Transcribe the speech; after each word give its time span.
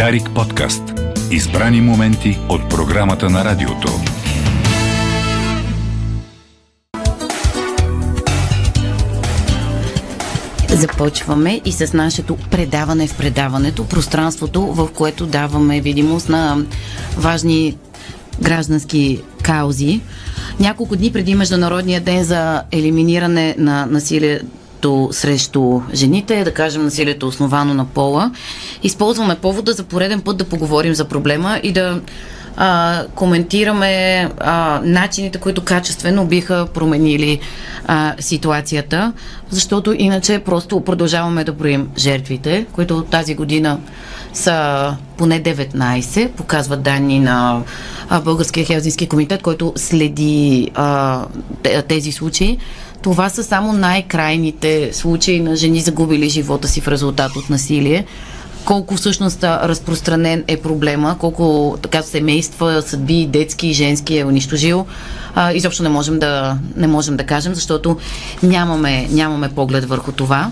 Дарик 0.00 0.30
подкаст. 0.34 0.82
Избрани 1.30 1.80
моменти 1.80 2.38
от 2.48 2.70
програмата 2.70 3.30
на 3.30 3.44
радиото. 3.44 3.88
Започваме 10.68 11.60
и 11.64 11.72
с 11.72 11.92
нашето 11.92 12.36
предаване 12.36 13.06
в 13.06 13.16
предаването, 13.16 13.86
пространството, 13.86 14.62
в 14.62 14.88
което 14.94 15.26
даваме 15.26 15.80
видимост 15.80 16.28
на 16.28 16.64
важни 17.16 17.76
граждански 18.42 19.22
каузи. 19.42 20.00
Няколко 20.60 20.96
дни 20.96 21.12
преди 21.12 21.34
Международния 21.34 22.00
ден 22.00 22.24
за 22.24 22.62
елиминиране 22.72 23.54
на 23.58 23.86
насилието 23.86 24.46
срещу 25.12 25.80
жените, 25.94 26.44
да 26.44 26.54
кажем 26.54 26.84
насилието 26.84 27.26
основано 27.26 27.74
на 27.74 27.84
пола, 27.84 28.30
използваме 28.82 29.34
повода 29.34 29.72
за 29.72 29.84
пореден 29.84 30.20
път 30.20 30.36
да 30.36 30.44
поговорим 30.44 30.94
за 30.94 31.04
проблема 31.04 31.60
и 31.62 31.72
да 31.72 32.00
а, 32.56 33.04
коментираме 33.14 34.28
а, 34.40 34.80
начините, 34.84 35.38
които 35.38 35.64
качествено 35.64 36.26
биха 36.26 36.66
променили 36.74 37.40
а, 37.86 38.14
ситуацията, 38.18 39.12
защото 39.50 39.94
иначе 39.98 40.38
просто 40.38 40.80
продължаваме 40.80 41.44
да 41.44 41.52
броим 41.52 41.88
жертвите, 41.98 42.66
които 42.72 43.02
тази 43.02 43.34
година 43.34 43.78
са 44.32 44.96
поне 45.16 45.42
19, 45.42 46.28
показват 46.30 46.82
данни 46.82 47.20
на 47.20 47.62
Българския 48.24 48.66
хелзински 48.66 49.08
комитет, 49.08 49.42
който 49.42 49.72
следи 49.76 50.70
а, 50.74 51.24
тези 51.88 52.12
случаи. 52.12 52.58
Това 53.02 53.28
са 53.28 53.44
само 53.44 53.72
най-крайните 53.72 54.92
случаи 54.92 55.40
на 55.40 55.56
жени 55.56 55.80
загубили 55.80 56.28
живота 56.28 56.68
си 56.68 56.80
в 56.80 56.88
резултат 56.88 57.36
от 57.36 57.50
насилие 57.50 58.06
колко 58.64 58.94
всъщност 58.94 59.44
разпространен 59.44 60.44
е 60.48 60.56
проблема, 60.56 61.16
колко 61.18 61.78
така 61.82 62.02
семейства, 62.02 62.82
съдби, 62.82 63.26
детски 63.26 63.68
и 63.68 63.72
женски 63.72 64.18
е 64.18 64.24
унищожил, 64.24 64.86
а, 65.34 65.52
изобщо 65.52 65.82
не 65.82 65.88
можем 65.88 66.18
да, 66.18 66.58
не 66.76 66.86
можем 66.86 67.16
да 67.16 67.26
кажем, 67.26 67.54
защото 67.54 67.96
нямаме, 68.42 69.08
нямаме 69.10 69.48
поглед 69.48 69.84
върху 69.84 70.12
това. 70.12 70.50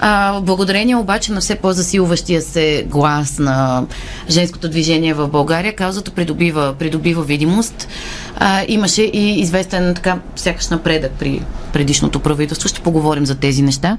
А, 0.00 0.40
благодарение 0.40 0.96
обаче 0.96 1.32
на 1.32 1.40
все 1.40 1.54
по-засилващия 1.54 2.42
се 2.42 2.84
глас 2.88 3.38
на 3.38 3.86
женското 4.30 4.68
движение 4.68 5.14
в 5.14 5.28
България, 5.28 5.76
каузата 5.76 6.10
придобива, 6.10 6.74
придобива 6.78 7.22
видимост. 7.22 7.88
А, 8.36 8.64
имаше 8.68 9.02
и 9.02 9.40
известен 9.40 9.94
така 9.94 10.18
сякаш 10.36 10.68
напредък 10.68 11.12
при 11.18 11.42
предишното 11.72 12.20
правителство. 12.20 12.68
Ще 12.68 12.80
поговорим 12.80 13.26
за 13.26 13.34
тези 13.34 13.62
неща 13.62 13.98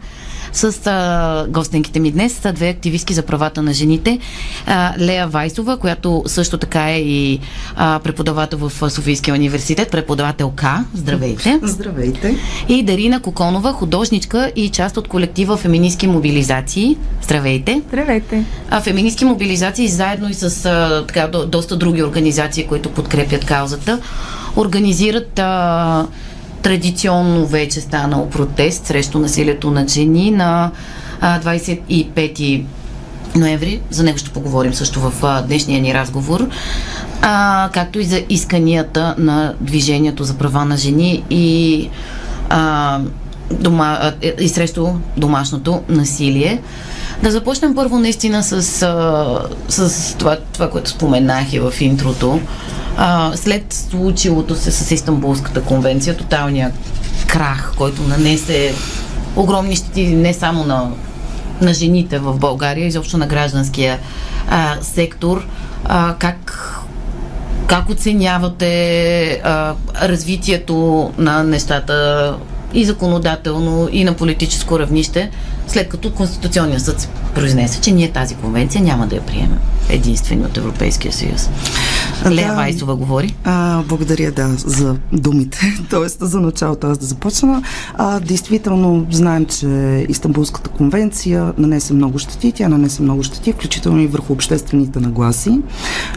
с 0.54 0.88
а, 0.88 1.46
гостенките 1.50 2.00
ми 2.00 2.12
днес 2.12 2.34
са 2.34 2.54
две 2.54 2.70
активистки 2.70 3.14
за 3.14 3.22
правата 3.22 3.62
на 3.62 3.74
жените. 3.74 4.20
А, 4.68 4.94
Лея 5.00 5.28
Вайсова, 5.28 5.78
която 5.78 6.24
също 6.26 6.58
така 6.58 6.92
е 6.92 7.00
и 7.00 7.40
а, 7.76 8.00
преподавател 8.00 8.60
в 8.60 8.92
Софийския 8.92 9.34
университет, 9.34 9.92
преподавателка. 9.92 10.86
Здравейте! 10.94 11.60
Здравейте! 11.64 12.38
И 12.70 12.84
Дарина 12.84 13.22
Коконова, 13.22 13.74
художничка 13.74 14.52
и 14.56 14.70
част 14.70 14.98
от 14.98 15.08
колектива 15.08 15.58
Феминистки 15.82 16.08
мобилизации. 16.08 16.98
Здравейте! 17.24 17.82
Здравейте! 17.88 18.46
А, 18.70 18.82
феминистки 18.82 19.26
мобилизации 19.26 19.88
заедно 19.88 20.30
и 20.30 20.34
с 20.34 20.66
а, 20.66 21.06
така, 21.08 21.28
до, 21.28 21.46
доста 21.46 21.76
други 21.76 22.04
организации, 22.04 22.68
които 22.68 22.90
подкрепят 22.90 23.46
каузата, 23.46 24.00
организират 24.56 25.40
а, 25.40 26.08
традиционно 26.62 27.46
вече 27.46 27.82
станал 27.82 28.30
протест 28.30 28.86
срещу 28.86 29.20
насилието 29.20 29.72
над 29.72 29.92
жени 29.92 30.32
на 30.32 30.72
25 31.22 32.66
ноември. 33.36 33.82
За 33.90 34.04
него 34.04 34.18
ще 34.18 34.30
поговорим 34.30 34.74
също 34.74 35.00
в 35.00 35.44
днешния 35.48 35.82
ни 35.82 35.94
разговор. 35.94 36.48
А, 37.22 37.70
както 37.74 38.00
и 38.00 38.04
за 38.04 38.24
исканията 38.30 39.16
на 39.18 39.54
Движението 39.62 40.24
за 40.24 40.34
права 40.34 40.66
на 40.66 40.78
жени 40.78 41.24
и, 41.30 41.90
а, 42.50 43.00
дома, 43.52 44.12
и 44.40 44.50
срещу 44.50 44.88
домашното 45.18 45.82
насилие. 45.90 46.62
Да 47.24 47.32
започнем 47.32 47.76
първо 47.76 48.00
наистина 48.00 48.44
с, 48.44 48.62
с 49.70 50.16
това, 50.18 50.38
това, 50.54 50.70
което 50.70 50.90
споменах 50.90 51.54
и 51.54 51.60
в 51.60 51.74
интрото 51.80 52.40
след 53.36 53.74
случилото 53.74 54.56
се 54.56 54.72
с 54.72 54.92
Истанбулската 54.92 55.62
конвенция, 55.62 56.18
тоталния 56.18 56.72
крах, 57.28 57.74
който 57.78 58.02
нанесе 58.02 58.74
огромни 59.36 59.76
щети 59.76 60.08
не 60.08 60.34
само 60.34 60.64
на, 60.64 60.92
на 61.62 61.74
жените 61.74 62.20
в 62.20 62.38
България, 62.38 62.88
изобщо 62.88 63.18
на 63.18 63.28
гражданския 63.28 64.00
а, 64.50 64.78
сектор, 64.82 65.48
а, 65.86 66.16
как 66.20 66.68
как 67.68 67.90
оценявате 67.90 69.42
а, 69.44 69.74
развитието 70.02 71.12
на 71.18 71.44
нещата 71.44 72.36
и 72.74 72.86
законодателно, 72.86 73.90
и 73.92 74.04
на 74.04 74.14
политическо 74.14 74.80
равнище, 74.80 75.30
след 75.68 75.90
като 75.90 76.12
Конституционният 76.12 76.84
съд 76.84 77.02
се 77.02 77.08
произнесе, 77.36 77.82
че 77.82 77.92
ние 77.92 78.12
тази 78.12 78.36
конвенция 78.36 78.82
няма 78.82 79.08
да 79.08 79.16
я 79.16 79.22
приемем 79.22 79.60
единствени 79.90 80.46
от 80.46 80.58
Европейския 80.58 81.14
съюз. 81.14 81.50
Лея 82.30 82.48
да, 82.48 82.56
Вайсова 82.56 82.96
говори. 82.96 83.36
А, 83.44 83.84
благодаря, 83.88 84.32
да, 84.32 84.48
за 84.58 84.96
думите. 85.14 85.60
Тоест, 85.90 86.18
за 86.22 86.42
началото 86.42 86.88
аз 86.88 86.98
да 86.98 87.06
започна. 87.06 87.64
А, 87.94 88.20
действително, 88.20 89.08
знаем, 89.12 89.46
че 89.46 89.68
Истанбулската 90.10 90.70
конвенция 90.70 91.54
нанесе 91.58 91.94
много 91.94 92.20
щети. 92.20 92.52
Тя 92.52 92.70
нанесе 92.70 93.02
много 93.02 93.24
щети, 93.24 93.54
включително 93.54 94.02
и 94.02 94.08
върху 94.08 94.34
обществените 94.34 95.00
нагласи. 95.00 95.60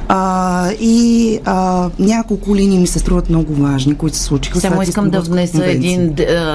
А, 0.08 0.70
и 0.72 1.38
а, 1.44 1.90
няколко 1.98 2.56
линии 2.56 2.78
ми 2.78 2.86
се 2.86 2.98
струват 2.98 3.30
много 3.30 3.54
важни, 3.54 3.94
които 3.94 4.16
се 4.16 4.22
случиха. 4.22 4.60
Само 4.60 4.82
искам 4.82 5.10
да 5.10 5.20
внеса 5.20 5.52
конвенция. 5.52 5.76
един 5.76 6.14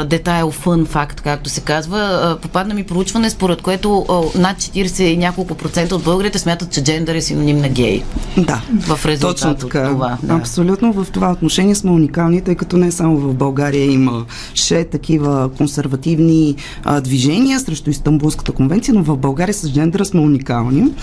детайл, 0.10 0.52
фън 0.52 0.86
факт, 0.86 1.22
както 1.22 1.50
се 1.50 1.62
казва. 1.62 2.38
Попадна 2.42 2.74
ми 2.74 2.84
проучване, 2.84 3.30
според 3.30 3.62
което 3.62 4.06
над 4.36 4.58
40 4.58 5.04
и 5.04 5.18
няколко 5.18 5.56
процента 5.56 5.96
от 5.96 6.04
българите 6.04 6.40
смятат, 6.40 6.72
че 6.72 6.84
джендър 6.84 7.16
е 7.16 7.22
синоним 7.22 7.58
на 7.58 7.70
гей. 7.70 8.04
Да. 8.38 8.62
В 8.80 9.06
резултат 9.06 9.39
Точно 9.48 9.68
така. 9.68 9.82
от 9.82 9.90
това. 9.90 10.18
Да. 10.24 10.34
Абсолютно 10.34 10.94
в 10.94 11.08
това 11.12 11.32
отношение 11.32 11.76
сме 11.76 11.92
уникални, 11.92 12.42
тъй 12.42 12.56
като 12.56 12.78
не 12.78 12.92
само 12.92 13.18
в 13.18 13.34
България 13.34 13.92
има 13.92 14.26
ще 14.54 14.84
такива 14.84 15.50
консервативни 15.58 16.56
а, 16.84 17.02
движения 17.02 17.60
срещу 17.60 17.90
Истанбулската 17.90 18.52
конвенция, 18.52 18.94
но 18.94 19.04
в 19.04 19.18
България 19.18 19.54
с 19.54 19.72
джендъра 19.72 20.06
сме 20.06 20.22
уникални. 20.22 20.94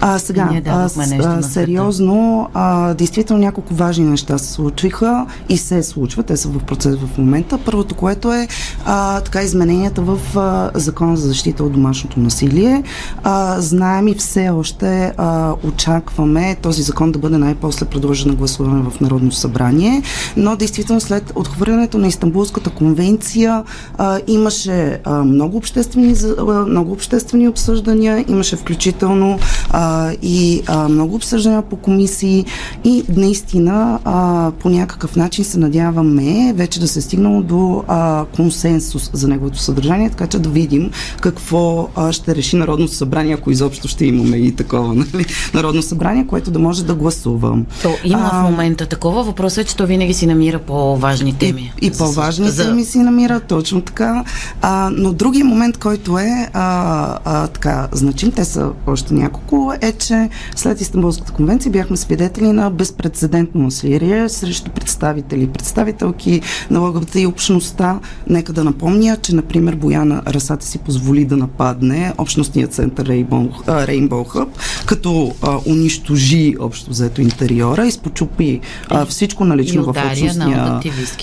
А, 0.00 0.18
сега, 0.18 0.62
а, 0.66 0.88
а, 1.18 1.42
сериозно, 1.42 2.48
а, 2.54 2.94
действително 2.94 3.42
няколко 3.42 3.74
важни 3.74 4.04
неща 4.04 4.38
се 4.38 4.52
случиха 4.52 5.26
и 5.48 5.56
се 5.56 5.82
случват. 5.82 6.26
Те 6.26 6.36
са 6.36 6.48
в 6.48 6.58
процес 6.58 6.96
в 6.96 7.18
момента. 7.18 7.58
Първото, 7.64 7.94
което 7.94 8.32
е 8.32 8.48
а, 8.84 9.20
така 9.20 9.42
измененията 9.42 10.02
в 10.02 10.18
а, 10.36 10.70
Закона 10.74 11.16
за 11.16 11.28
защита 11.28 11.64
от 11.64 11.72
домашното 11.72 12.20
насилие. 12.20 12.82
А, 13.22 13.60
знаем 13.60 14.08
и 14.08 14.14
все 14.14 14.48
още 14.48 15.12
а, 15.16 15.54
очакваме 15.64 16.56
този 16.62 16.82
закон 16.82 17.12
да 17.12 17.18
бъде 17.18 17.38
най-после 17.38 17.79
предложен 17.84 18.28
на 18.28 18.34
гласуване 18.34 18.82
в 18.90 19.00
Народно 19.00 19.32
събрание, 19.32 20.02
но 20.36 20.56
действително 20.56 21.00
след 21.00 21.32
отхвърлянето 21.34 21.98
на 21.98 22.06
Истанбулската 22.06 22.70
конвенция 22.70 23.64
а, 23.98 24.20
имаше 24.26 25.00
а, 25.04 25.24
много, 25.24 25.56
обществени, 25.56 26.14
а, 26.38 26.42
много 26.44 26.92
обществени 26.92 27.48
обсъждания, 27.48 28.24
имаше 28.28 28.56
включително 28.56 29.38
а, 29.70 30.12
и 30.22 30.62
а, 30.66 30.88
много 30.88 31.14
обсъждания 31.14 31.62
по 31.62 31.76
комисии 31.76 32.44
и 32.84 33.04
наистина 33.16 33.98
а, 34.04 34.50
по 34.50 34.68
някакъв 34.68 35.16
начин 35.16 35.44
се 35.44 35.58
надяваме 35.58 36.52
вече 36.56 36.80
да 36.80 36.88
се 36.88 36.98
е 36.98 37.02
стигнало 37.02 37.42
до 37.42 37.84
а, 37.88 38.24
консенсус 38.36 39.10
за 39.12 39.28
неговото 39.28 39.58
съдържание, 39.58 40.10
така 40.10 40.26
че 40.26 40.38
да 40.38 40.48
видим 40.48 40.90
какво 41.20 41.88
а, 41.96 42.12
ще 42.12 42.34
реши 42.34 42.56
Народното 42.56 42.92
събрание, 42.92 43.34
ако 43.34 43.50
изобщо 43.50 43.88
ще 43.88 44.06
имаме 44.06 44.36
и 44.36 44.56
такова 44.56 44.94
нали? 44.94 45.26
Народно 45.54 45.82
събрание, 45.82 46.26
което 46.26 46.50
да 46.50 46.58
може 46.58 46.84
да 46.84 46.94
гласува. 46.94 47.58
То 47.82 47.94
има 48.04 48.30
а, 48.32 48.40
в 48.40 48.50
момента 48.50 48.86
такова. 48.86 49.24
Въпросът 49.24 49.58
е, 49.58 49.68
че 49.68 49.76
то 49.76 49.86
винаги 49.86 50.14
си 50.14 50.26
намира 50.26 50.58
по-важни 50.58 51.38
теми. 51.38 51.72
И, 51.80 51.86
и 51.86 51.90
по-важни 51.90 52.50
за... 52.50 52.64
теми 52.64 52.84
си 52.84 52.98
намира, 52.98 53.40
точно 53.40 53.80
така. 53.80 54.24
А, 54.62 54.90
но 54.92 55.12
другия 55.12 55.44
момент, 55.44 55.78
който 55.78 56.18
е 56.18 56.50
а, 56.52 57.18
а, 57.24 57.46
така 57.46 57.88
значим, 57.92 58.32
те 58.32 58.44
са 58.44 58.70
още 58.86 59.14
няколко, 59.14 59.72
е, 59.80 59.92
че 59.92 60.28
след 60.56 60.80
Истанбулската 60.80 61.32
конвенция 61.32 61.72
бяхме 61.72 61.96
свидетели 61.96 62.52
на 62.52 62.70
безпредседентно 62.70 63.62
насилие 63.62 64.28
срещу 64.28 64.70
представители, 64.70 65.46
представителки 65.46 66.40
на 66.70 66.80
ЛГБТ 66.80 67.14
и 67.14 67.26
общността. 67.26 68.00
Нека 68.28 68.52
да 68.52 68.64
напомня, 68.64 69.16
че, 69.22 69.34
например, 69.34 69.74
Бояна 69.74 70.22
Расата 70.26 70.66
си 70.66 70.78
позволи 70.78 71.24
да 71.24 71.36
нападне 71.36 72.12
общностния 72.18 72.68
център 72.68 73.08
Rainbow, 73.08 73.66
Rainbow 73.66 74.28
Hub, 74.28 74.48
като 74.86 75.32
а, 75.42 75.58
унищожи 75.66 76.56
общо 76.60 76.90
взето 76.90 77.20
интериора, 77.50 77.86
изпочупи 77.86 78.60
а, 78.88 79.06
всичко 79.06 79.44
налично 79.44 79.84
в 79.84 79.88
общностния, 79.88 80.80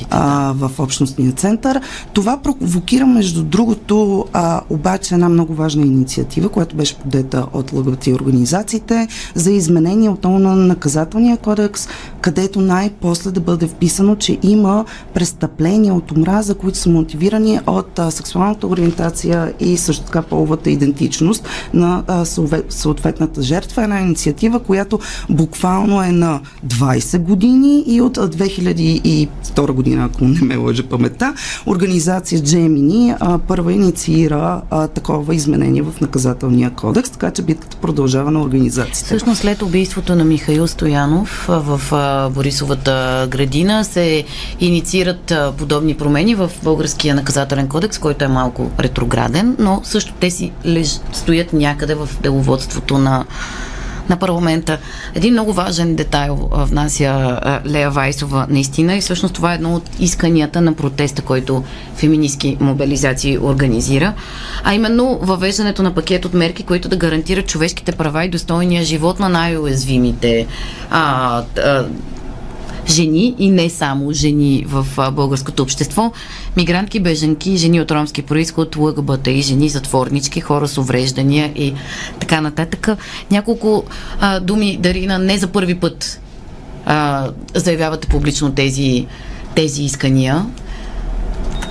а, 0.09 0.53
в 0.55 0.71
общностния 0.79 1.31
център. 1.31 1.81
Това 2.13 2.37
провокира, 2.37 3.05
между 3.05 3.43
другото, 3.43 4.25
а, 4.33 4.61
обаче 4.69 5.13
една 5.13 5.29
много 5.29 5.53
важна 5.53 5.85
инициатива, 5.85 6.49
която 6.49 6.75
беше 6.75 6.95
подета 6.95 7.45
от 7.53 7.73
ЛГБТ 7.73 8.07
организациите 8.07 9.07
за 9.35 9.51
изменение 9.51 10.09
отново 10.09 10.39
на 10.39 10.55
наказателния 10.55 11.37
кодекс, 11.37 11.87
където 12.21 12.61
най-после 12.61 13.31
да 13.31 13.39
бъде 13.39 13.67
вписано, 13.67 14.15
че 14.15 14.37
има 14.43 14.85
престъпления 15.13 15.93
от 15.93 16.11
омраза, 16.11 16.55
които 16.55 16.77
са 16.77 16.89
мотивирани 16.89 17.59
от 17.67 17.99
а, 17.99 18.11
сексуалната 18.11 18.67
ориентация 18.67 19.53
и 19.59 19.77
също 19.77 20.05
така 20.05 20.21
половата 20.21 20.69
идентичност 20.69 21.47
на 21.73 22.03
а, 22.07 22.25
съответната 22.69 23.41
жертва. 23.41 23.83
Една 23.83 23.99
инициатива, 23.99 24.59
която 24.59 24.99
буквално 25.29 26.03
е 26.03 26.11
на 26.17 26.39
20 26.67 27.19
години 27.19 27.83
и 27.87 28.01
от 28.01 28.17
2002 28.17 29.71
година, 29.71 30.05
ако 30.05 30.23
не 30.23 30.41
ме 30.41 30.55
лъжа 30.55 30.83
паметта, 30.83 31.33
организация 31.65 32.43
Джемини 32.43 33.13
а, 33.19 33.37
първа 33.37 33.73
инициира 33.73 34.61
а, 34.69 34.87
такова 34.87 35.35
изменение 35.35 35.81
в 35.81 36.01
наказателния 36.01 36.69
кодекс, 36.71 37.09
така 37.09 37.31
че 37.31 37.41
битката 37.41 37.77
продължава 37.77 38.31
на 38.31 38.41
организацията. 38.41 39.05
Всъщност 39.05 39.41
след 39.41 39.61
убийството 39.61 40.15
на 40.15 40.25
Михаил 40.25 40.67
Стоянов 40.67 41.45
в 41.47 41.81
а, 41.91 42.29
Борисовата 42.29 43.27
градина 43.31 43.83
се 43.83 44.23
инициират 44.59 45.31
а, 45.31 45.53
подобни 45.57 45.97
промени 45.97 46.35
в 46.35 46.51
българския 46.63 47.15
наказателен 47.15 47.67
кодекс, 47.67 47.97
който 47.97 48.25
е 48.25 48.27
малко 48.27 48.71
ретрограден, 48.79 49.55
но 49.59 49.81
също 49.83 50.13
те 50.19 50.31
си 50.31 50.51
леж, 50.65 50.99
стоят 51.13 51.53
някъде 51.53 51.95
в 51.95 52.09
деловодството 52.21 52.97
на 52.97 53.25
на 54.09 54.17
парламента. 54.17 54.77
Един 55.15 55.33
много 55.33 55.53
важен 55.53 55.95
детайл 55.95 56.49
внася 56.51 57.39
Лея 57.65 57.91
Вайсова 57.91 58.47
наистина 58.49 58.95
и 58.95 59.01
всъщност 59.01 59.35
това 59.35 59.51
е 59.51 59.55
едно 59.55 59.75
от 59.75 59.89
исканията 59.99 60.61
на 60.61 60.73
протеста, 60.73 61.21
който 61.21 61.63
феминистки 61.95 62.57
мобилизации 62.59 63.37
организира, 63.37 64.13
а 64.63 64.73
именно 64.73 65.19
въвеждането 65.21 65.83
на 65.83 65.93
пакет 65.93 66.25
от 66.25 66.33
мерки, 66.33 66.63
които 66.63 66.89
да 66.89 66.95
гарантират 66.95 67.47
човешките 67.47 67.91
права 67.91 68.25
и 68.25 68.29
достойния 68.29 68.83
живот 68.83 69.19
на 69.19 69.29
най-уязвимите 69.29 70.47
а, 70.89 71.43
а, 71.57 71.85
жени 72.89 73.35
и 73.39 73.49
не 73.49 73.69
само 73.69 74.11
жени 74.11 74.65
в 74.67 75.11
българското 75.11 75.63
общество. 75.63 76.11
Мигрантки, 76.57 76.99
беженки, 76.99 77.57
жени 77.57 77.81
от 77.81 77.91
ромски 77.91 78.21
происход, 78.21 78.75
ЛГБТ 78.75 79.27
и 79.27 79.41
жени, 79.41 79.69
затворнички, 79.69 80.41
хора 80.41 80.67
с 80.67 80.77
увреждания 80.77 81.51
и 81.55 81.73
така 82.19 82.41
нататък. 82.41 82.89
Няколко 83.31 83.83
а, 84.19 84.39
думи, 84.39 84.77
Дарина, 84.77 85.19
не 85.19 85.37
за 85.37 85.47
първи 85.47 85.75
път 85.75 86.21
а, 86.85 87.29
заявявате 87.55 88.07
публично 88.07 88.51
тези, 88.51 89.07
тези 89.55 89.83
искания. 89.83 90.45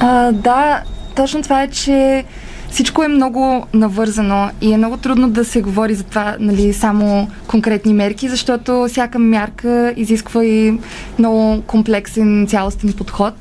А, 0.01 0.33
да, 0.33 0.83
точно 1.17 1.43
това 1.43 1.63
е, 1.63 1.71
че 1.71 2.25
всичко 2.71 3.03
е 3.03 3.09
много 3.09 3.67
навързано 3.75 4.51
и 4.61 4.73
е 4.73 4.77
много 4.77 4.97
трудно 4.97 5.31
да 5.31 5.45
се 5.45 5.63
говори 5.63 5.95
за 5.95 6.03
това, 6.03 6.37
нали, 6.41 6.73
само 6.73 7.29
конкретни 7.47 7.95
мерки, 7.95 8.29
защото 8.29 8.87
всяка 8.89 9.19
мярка 9.19 9.95
изисква 9.97 10.45
и 10.45 10.79
много 11.19 11.63
комплексен, 11.63 12.47
цялостен 12.49 12.93
подход. 12.93 13.35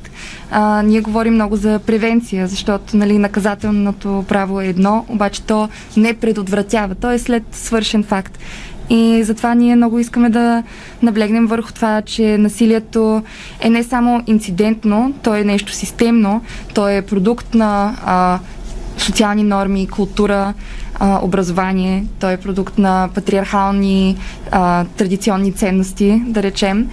А, 0.51 0.81
ние 0.81 1.01
говорим 1.01 1.33
много 1.33 1.55
за 1.55 1.79
превенция, 1.79 2.47
защото 2.47 2.97
нали, 2.97 3.17
наказателното 3.17 4.25
право 4.27 4.61
е 4.61 4.67
едно, 4.67 5.05
обаче 5.09 5.41
то 5.41 5.69
не 5.97 6.13
предотвратява, 6.13 6.95
то 6.95 7.11
е 7.11 7.19
след 7.19 7.43
свършен 7.51 8.03
факт. 8.03 8.39
И 8.89 9.23
затова 9.23 9.55
ние 9.55 9.75
много 9.75 9.99
искаме 9.99 10.29
да 10.29 10.63
наблегнем 11.01 11.47
върху 11.47 11.73
това, 11.73 12.01
че 12.01 12.37
насилието 12.37 13.23
е 13.59 13.69
не 13.69 13.83
само 13.83 14.23
инцидентно, 14.27 15.13
то 15.23 15.35
е 15.35 15.43
нещо 15.43 15.73
системно, 15.73 16.41
то 16.73 16.89
е 16.89 17.01
продукт 17.01 17.53
на 17.53 17.95
а, 18.05 18.39
социални 18.97 19.43
норми, 19.43 19.87
култура, 19.87 20.53
а, 20.99 21.19
образование. 21.23 22.05
Той 22.19 22.33
е 22.33 22.37
продукт 22.37 22.77
на 22.77 23.09
патриархални 23.15 24.17
а, 24.51 24.85
традиционни 24.97 25.53
ценности, 25.53 26.21
да 26.27 26.43
речем. 26.43 26.89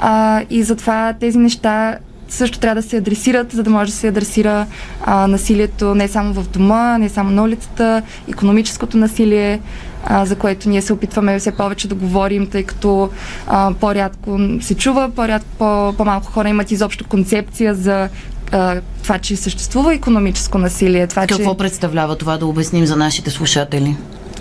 А, 0.00 0.42
и 0.50 0.62
затова 0.62 1.14
тези 1.20 1.38
неща 1.38 1.98
също 2.28 2.58
трябва 2.58 2.82
да 2.82 2.88
се 2.88 2.96
адресират, 2.96 3.52
за 3.52 3.62
да 3.62 3.70
може 3.70 3.90
да 3.90 3.96
се 3.96 4.08
адресира 4.08 4.66
а, 5.04 5.26
насилието 5.26 5.94
не 5.94 6.08
само 6.08 6.32
в 6.34 6.48
дома, 6.48 6.98
не 6.98 7.08
само 7.08 7.30
на 7.30 7.42
улицата, 7.42 8.02
економическото 8.28 8.96
насилие, 8.96 9.60
а, 10.06 10.26
за 10.26 10.36
което 10.36 10.68
ние 10.68 10.82
се 10.82 10.92
опитваме 10.92 11.38
все 11.38 11.52
повече 11.52 11.88
да 11.88 11.94
говорим, 11.94 12.46
тъй 12.46 12.62
като 12.62 13.10
а, 13.46 13.72
по-рядко 13.80 14.38
се 14.60 14.74
чува, 14.74 15.10
по-рядко, 15.16 15.48
по- 15.58 15.94
по-малко 15.96 16.32
хора 16.32 16.48
имат 16.48 16.70
изобщо 16.70 17.04
концепция 17.08 17.74
за 17.74 18.08
а, 18.52 18.80
това, 19.02 19.18
че 19.18 19.36
съществува 19.36 19.94
економическо 19.94 20.58
насилие. 20.58 21.06
Това, 21.06 21.26
Какво 21.26 21.52
че... 21.52 21.58
представлява 21.58 22.16
това 22.16 22.36
да 22.36 22.46
обясним 22.46 22.86
за 22.86 22.96
нашите 22.96 23.30
слушатели? 23.30 23.96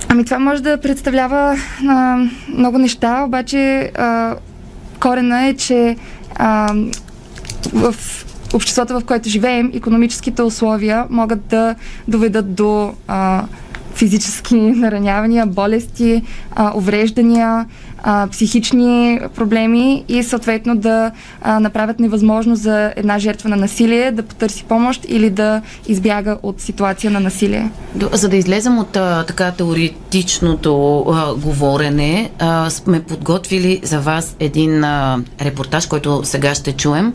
Ами 0.10 0.26
това 0.26 0.40
може 0.40 0.64
да 0.64 0.78
представлява 0.78 1.58
а, 1.88 2.18
много 2.58 2.78
неща, 2.78 3.24
обаче 3.24 3.92
а, 3.96 4.36
корена 5.00 5.46
е, 5.46 5.54
че 5.54 5.98
а, 6.36 6.76
в 7.74 7.96
обществото, 8.54 9.00
в 9.00 9.06
което 9.06 9.30
живеем, 9.30 9.72
економическите 9.74 10.42
условия 10.42 11.06
могат 11.10 11.46
да 11.46 11.76
доведат 12.08 12.54
до 12.54 12.94
а, 13.08 13.44
физически 13.96 14.56
наранявания, 14.56 15.46
болести, 15.46 16.24
а, 16.52 16.72
увреждания, 16.76 17.66
а, 18.04 18.28
психични 18.28 19.20
проблеми 19.36 20.04
и 20.08 20.24
съответно 20.24 20.76
да 20.76 21.12
а, 21.42 21.60
направят 21.60 22.00
невъзможно 22.00 22.56
за 22.56 22.94
една 22.96 23.20
жертва 23.20 23.50
на 23.50 23.56
насилие 23.56 24.12
да 24.12 24.24
потърси 24.24 24.64
помощ 24.64 25.06
или 25.08 25.30
да 25.30 25.62
избяга 25.88 26.38
от 26.44 26.62
ситуация 26.62 27.12
на 27.12 27.20
насилие. 27.20 27.72
За 28.12 28.30
да 28.30 28.36
излезем 28.36 28.78
от 28.78 28.96
а, 28.96 29.24
така 29.28 29.52
теоретичното 29.52 31.00
а, 31.00 31.36
говорене, 31.36 32.30
а, 32.40 32.70
сме 32.70 33.04
подготвили 33.04 33.80
за 33.84 34.00
вас 34.00 34.36
един 34.40 34.84
а, 34.84 35.20
репортаж, 35.42 35.86
който 35.86 36.22
сега 36.24 36.56
ще 36.56 36.72
чуем. 36.72 37.14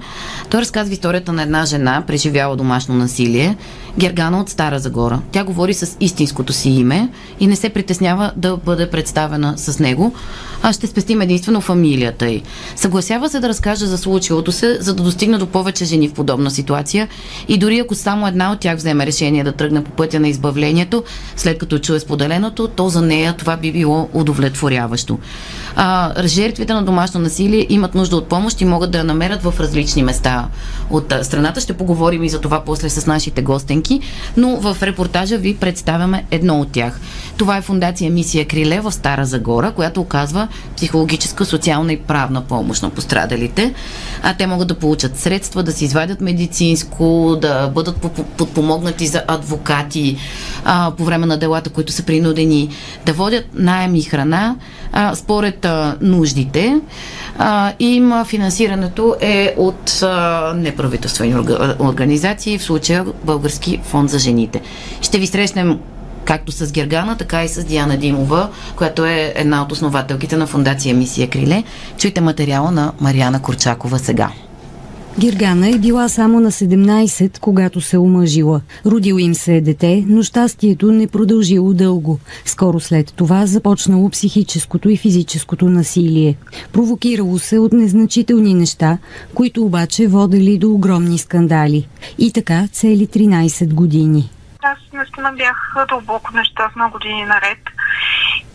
Той 0.51 0.61
разказва 0.61 0.93
историята 0.93 1.33
на 1.33 1.43
една 1.43 1.65
жена, 1.65 2.03
преживяла 2.07 2.57
домашно 2.57 2.95
насилие, 2.95 3.57
Гергана 3.99 4.41
от 4.41 4.49
Стара 4.49 4.79
Загора. 4.79 5.21
Тя 5.33 5.45
говори 5.45 5.75
с 5.75 5.97
истинското 6.01 6.53
си 6.53 6.71
име 6.71 7.09
и 7.41 7.47
не 7.47 7.57
се 7.57 7.69
притеснява 7.69 8.33
да 8.37 8.57
бъде 8.57 8.91
представена 8.91 9.59
с 9.59 9.79
него 9.79 10.15
а 10.63 10.73
ще 10.73 10.87
спестим 10.87 11.21
единствено 11.21 11.61
фамилията 11.61 12.29
й. 12.29 12.43
Съгласява 12.77 13.29
се 13.29 13.41
да 13.41 13.49
разкаже 13.49 13.87
за 13.87 13.99
случилото 13.99 14.53
се, 14.53 14.79
за 14.81 14.95
да 14.95 15.03
достигне 15.03 15.39
до 15.39 15.47
повече 15.47 15.85
жени 15.85 16.09
в 16.09 16.13
подобна 16.13 16.51
ситуация 16.51 17.09
и 17.49 17.59
дори 17.59 17.79
ако 17.79 17.95
само 17.95 18.27
една 18.27 18.53
от 18.53 18.61
тях 18.61 18.77
вземе 18.77 19.07
решение 19.07 19.45
да 19.45 19.53
тръгне 19.53 19.85
по 19.85 19.91
пътя 19.91 20.21
на 20.21 20.29
избавлението, 20.29 21.05
след 21.37 21.59
като 21.59 21.79
чуе 21.79 22.01
споделеното, 22.01 22.69
то 22.69 22.89
за 22.89 23.03
нея 23.03 23.35
това 23.39 23.57
би 23.57 23.73
било 23.73 24.09
удовлетворяващо. 24.13 25.19
А, 25.77 26.13
жертвите 26.27 26.73
на 26.73 26.83
домашно 26.83 27.21
насилие 27.21 27.67
имат 27.69 27.95
нужда 27.95 28.17
от 28.17 28.29
помощ 28.29 28.61
и 28.61 28.65
могат 28.65 28.91
да 28.91 28.99
я 28.99 29.05
намерят 29.05 29.43
в 29.43 29.55
различни 29.61 30.03
места 30.03 30.49
от 30.91 31.15
страната. 31.23 31.61
Ще 31.61 31.73
поговорим 31.73 32.25
и 32.25 32.29
за 32.29 32.41
това 32.41 32.63
после 32.67 32.91
с 32.91 33.07
нашите 33.07 33.43
гостенки, 33.43 33.88
но 34.37 34.57
в 34.57 34.77
репортажа 34.83 35.39
ви 35.39 35.57
представяме 35.57 36.25
едно 36.31 36.61
от 36.61 36.73
тях. 36.73 37.01
Това 37.37 37.57
е 37.57 37.63
фундация 37.63 38.11
Мисия 38.11 38.47
Криле 38.47 38.81
в 38.81 38.93
Стара 38.93 39.25
Загора, 39.25 39.73
която 39.73 40.01
оказва 40.01 40.49
психологическа, 40.77 41.45
социална 41.45 41.93
и 41.93 41.97
правна 41.97 42.41
помощ 42.41 42.83
на 42.83 42.91
пострадалите. 42.91 43.75
А 44.23 44.35
те 44.35 44.47
могат 44.47 44.69
да 44.69 44.75
получат 44.75 45.19
средства, 45.19 45.63
да 45.63 45.73
се 45.73 45.85
извадят 45.85 46.21
медицинско, 46.21 47.37
да 47.41 47.69
бъдат 47.75 47.97
подпомогнати 48.37 49.07
за 49.07 49.23
адвокати 49.29 50.17
а, 50.65 50.93
по 50.97 51.05
време 51.05 51.27
на 51.27 51.39
делата, 51.39 51.71
които 51.71 51.93
са 51.93 52.03
принудени 52.03 52.69
да 53.07 53.13
водят 53.13 53.45
найем 53.55 53.95
и 53.95 54.03
храна 54.03 54.57
а, 54.93 55.15
според 55.15 55.65
а, 55.65 55.97
нуждите. 56.01 56.81
А, 57.39 57.73
им 57.79 58.13
финансирането 58.27 59.17
е 59.21 59.55
от 59.57 60.03
а, 60.03 60.53
неправителствени 60.57 61.35
организации, 61.79 62.59
в 62.59 62.63
случая 62.63 63.05
Български 63.25 63.81
фонд 63.85 64.11
за 64.11 64.19
жените. 64.19 64.61
Ще 65.01 65.19
ви 65.19 65.27
срещнем 65.27 65.79
както 66.25 66.53
с 66.53 66.73
Гергана, 66.73 67.17
така 67.17 67.45
и 67.45 67.49
с 67.49 67.65
Диана 67.65 67.97
Димова, 67.97 68.49
която 68.77 69.05
е 69.05 69.33
една 69.37 69.63
от 69.63 69.73
основателките 69.73 70.37
на 70.37 70.47
фундация 70.47 70.95
Мисия 70.95 71.31
Криле. 71.31 71.65
Чуйте 71.99 72.21
материала 72.21 72.71
на 72.71 72.93
Мариана 73.01 73.43
Корчакова 73.43 73.99
сега. 73.99 74.31
Гиргана 75.19 75.69
е 75.69 75.79
била 75.79 76.09
само 76.09 76.41
на 76.41 76.51
17, 76.51 77.39
когато 77.39 77.81
се 77.81 77.99
омъжила. 77.99 78.61
Родил 78.87 79.15
им 79.19 79.35
се 79.35 79.57
е 79.57 79.61
дете, 79.61 80.05
но 80.07 80.23
щастието 80.23 80.93
не 80.93 81.07
продължило 81.07 81.75
дълго. 81.75 82.19
Скоро 82.45 82.81
след 82.81 83.15
това 83.17 83.47
започнало 83.47 84.11
психическото 84.11 84.89
и 84.89 84.97
физическото 84.97 85.65
насилие. 85.65 86.37
Провокирало 86.73 87.39
се 87.39 87.59
от 87.59 87.73
незначителни 87.73 88.55
неща, 88.55 88.99
които 89.35 89.65
обаче 89.65 90.07
водели 90.07 90.59
до 90.59 90.73
огромни 90.73 91.19
скандали. 91.19 91.89
И 92.19 92.33
така 92.33 92.69
цели 92.73 93.07
13 93.07 93.75
години. 93.75 94.31
Аз 94.63 94.79
наистина 94.93 95.33
бях 95.37 95.87
дълбоко 95.89 96.31
нещастна 96.35 96.91
години 96.93 97.25
наред. 97.25 97.59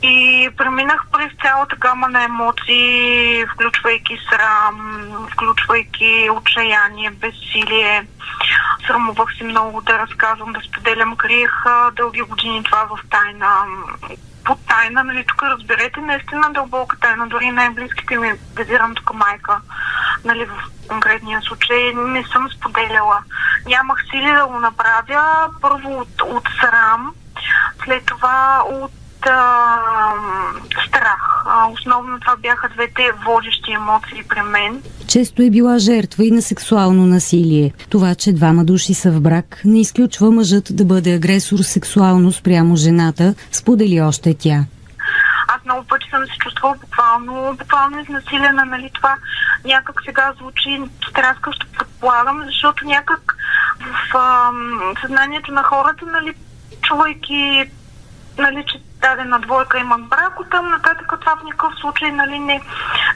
И 0.04 0.50
преминах 0.58 1.06
през 1.12 1.32
цялата 1.42 1.76
гама 1.76 2.08
на 2.08 2.24
емоции, 2.24 3.46
включвайки 3.46 4.18
срам, 4.30 5.28
включвайки 5.32 6.30
отчаяние, 6.32 7.12
безсилие. 7.12 8.08
Срамувах 8.88 9.38
се 9.38 9.44
много 9.44 9.82
да 9.82 10.00
разказвам, 10.00 10.54
да 10.54 10.62
споделям. 10.62 11.16
Криех 11.16 11.64
дълги 11.96 12.22
години 12.22 12.64
това 12.64 12.86
в 12.86 13.00
тайна. 13.10 13.48
под 14.46 14.60
тайна, 14.68 15.04
нали, 15.04 15.26
тук 15.28 15.44
разберете, 15.44 16.02
наистина 16.02 16.54
дълбока 16.54 16.98
тайна, 17.00 17.28
дори 17.28 17.52
най-близките 17.52 18.18
ми, 18.18 18.34
визирам 18.56 18.96
тук 18.96 19.14
майка, 19.14 19.62
нали, 20.26 20.46
в 20.46 20.88
конкретния 20.88 21.42
случай, 21.42 21.94
не 21.94 22.24
съм 22.24 22.50
споделяла. 22.50 23.20
Нямах 23.66 24.04
сили 24.12 24.34
да 24.34 24.46
го 24.48 24.60
направя, 24.60 25.50
първо 25.62 26.00
от, 26.00 26.22
от 26.22 26.44
срам, 26.62 27.14
след 27.86 28.06
това 28.06 28.64
от 28.72 28.92
а, 29.26 29.78
страх. 30.88 31.44
А, 31.46 31.68
основно 31.68 32.20
това 32.20 32.36
бяха 32.36 32.70
двете 32.70 33.12
водещи 33.26 33.72
емоции 33.72 34.24
при 34.30 34.42
мен. 34.42 34.82
Често 35.08 35.42
е 35.42 35.50
била 35.50 35.78
жертва 35.80 36.26
и 36.26 36.32
на 36.32 36.42
сексуално 36.42 37.06
насилие. 37.06 37.74
Това, 37.90 38.16
че 38.16 38.34
двама 38.34 38.66
души 38.66 38.94
са 38.94 39.12
в 39.12 39.22
брак, 39.22 39.62
не 39.66 39.80
изключва 39.80 40.32
мъжът 40.32 40.76
да 40.76 40.86
бъде 40.86 41.14
агресор 41.14 41.60
сексуално 41.60 42.32
спрямо 42.32 42.76
жената, 42.76 43.36
сподели 43.52 44.02
още 44.02 44.34
тя. 44.40 44.66
Аз 45.48 45.66
много 45.66 45.84
пъти 45.88 46.10
съм 46.10 46.26
се 46.26 46.38
чувствала 46.38 46.76
буквално, 46.82 47.56
буквално 47.60 48.00
изнасилена, 48.00 48.66
нали 48.66 48.90
това 48.94 49.16
някак 49.66 50.02
сега 50.06 50.34
звучи 50.40 50.82
стряскащо 51.10 51.68
предполагам, 51.78 52.44
защото 52.46 52.86
някак 52.86 53.38
в 53.80 54.18
а, 54.18 54.52
съзнанието 55.02 55.52
на 55.52 55.64
хората, 55.64 56.06
нали, 56.06 56.34
чувайки 56.82 57.72
нали, 58.38 58.66
че 58.68 58.82
дадена 59.04 59.40
двойка 59.40 59.80
има 59.80 59.98
брак, 59.98 60.40
оттам 60.40 60.70
нататък 60.70 61.14
това 61.22 61.36
в 61.36 61.44
никакъв 61.44 61.74
случай 61.82 62.12
нали, 62.12 62.40
не, 62.40 62.62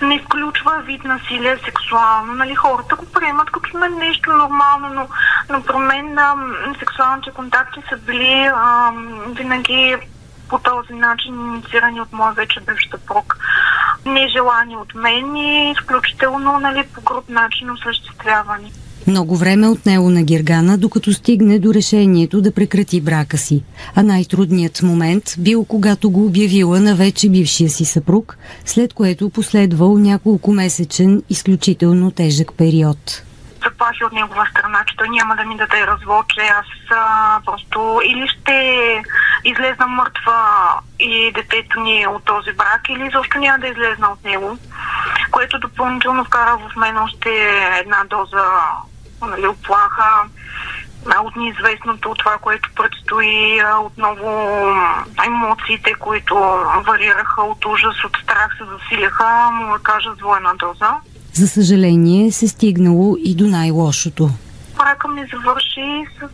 не 0.01 0.19
включва 0.19 0.81
вид 0.85 1.03
насилие 1.03 1.57
сексуално. 1.65 2.33
Нали, 2.33 2.55
хората 2.55 2.95
го 2.95 3.05
приемат 3.05 3.51
като 3.51 3.77
на 3.77 3.89
нещо 3.89 4.31
нормално, 4.31 4.89
но, 4.93 5.07
но 5.49 5.63
про 5.63 5.79
мен 5.79 6.19
а, 6.19 6.35
сексуалните 6.79 7.31
контакти 7.31 7.83
са 7.89 7.97
били 7.97 8.49
а, 8.55 8.91
винаги 9.27 9.95
по 10.49 10.59
този 10.59 10.93
начин 10.93 11.33
инициирани 11.33 12.01
от 12.01 12.13
моя 12.13 12.33
вече 12.33 12.59
бивш 12.59 12.89
съпруг. 12.91 13.37
Нежелани 14.05 14.77
от 14.77 14.95
мен 14.95 15.35
и 15.35 15.71
изключително 15.71 16.59
нали, 16.59 16.87
по 16.95 17.01
груп 17.01 17.29
начин 17.29 17.71
осъществявани. 17.71 18.71
Много 19.07 19.37
време 19.37 19.67
отнело 19.67 20.09
на 20.09 20.23
Гергана, 20.23 20.77
докато 20.77 21.13
стигне 21.13 21.59
до 21.59 21.73
решението 21.73 22.41
да 22.41 22.53
прекрати 22.53 23.01
брака 23.01 23.37
си. 23.37 23.63
А 23.95 24.03
най-трудният 24.03 24.81
момент 24.81 25.23
бил 25.37 25.65
когато 25.65 26.09
го 26.09 26.25
обявила 26.25 26.79
на 26.79 26.95
вече 26.95 27.29
бившия 27.29 27.69
си 27.69 27.85
съпруг, 27.85 28.37
след 28.65 28.93
което 28.93 29.29
последвал 29.29 29.97
няколко 29.97 30.51
месечен 30.51 31.23
изключително 31.29 32.11
тежък 32.11 32.51
период 32.57 33.23
заплахи 33.63 34.03
от 34.03 34.11
негова 34.11 34.45
страна, 34.51 34.83
че 34.87 34.95
той 34.97 35.09
няма 35.09 35.35
да 35.35 35.43
ми 35.45 35.57
даде 35.57 35.87
развод, 35.87 36.25
че 36.29 36.41
аз 36.41 36.65
а, 36.91 37.39
просто 37.45 38.01
или 38.05 38.27
ще 38.27 38.53
излезна 39.45 39.87
мъртва 39.87 40.39
и 40.99 41.31
детето 41.35 41.79
ни 41.79 42.01
е 42.01 42.07
от 42.07 42.25
този 42.25 42.53
брак, 42.53 42.81
или 42.89 43.11
защо 43.15 43.39
няма 43.39 43.59
да 43.59 43.67
излезна 43.67 44.07
от 44.11 44.23
него, 44.23 44.57
което 45.31 45.59
допълнително 45.59 46.25
вкара 46.25 46.57
в 46.57 46.75
мен 46.75 46.97
още 46.97 47.29
една 47.79 48.03
доза 48.09 48.43
нали, 49.21 49.47
оплаха 49.47 50.23
от 51.23 51.35
неизвестното, 51.35 52.15
това, 52.19 52.37
което 52.41 52.69
предстои, 52.75 53.61
отново 53.79 54.59
емоциите, 55.25 55.93
които 55.93 56.35
варираха 56.87 57.41
от 57.41 57.65
ужас, 57.65 58.03
от 58.05 58.17
страх 58.23 58.49
се 58.57 58.63
засиляха, 58.65 59.49
му 59.51 59.73
да 59.73 59.79
кажа 59.83 60.13
с 60.13 60.17
двойна 60.17 60.53
доза. 60.55 60.91
За 61.33 61.47
съжаление 61.47 62.31
се 62.31 62.47
стигнало 62.47 63.15
и 63.19 63.35
до 63.35 63.43
най-лошото. 63.47 64.29
Брака 64.77 65.07
ми 65.07 65.25
завърши 65.33 66.05
с 66.19 66.29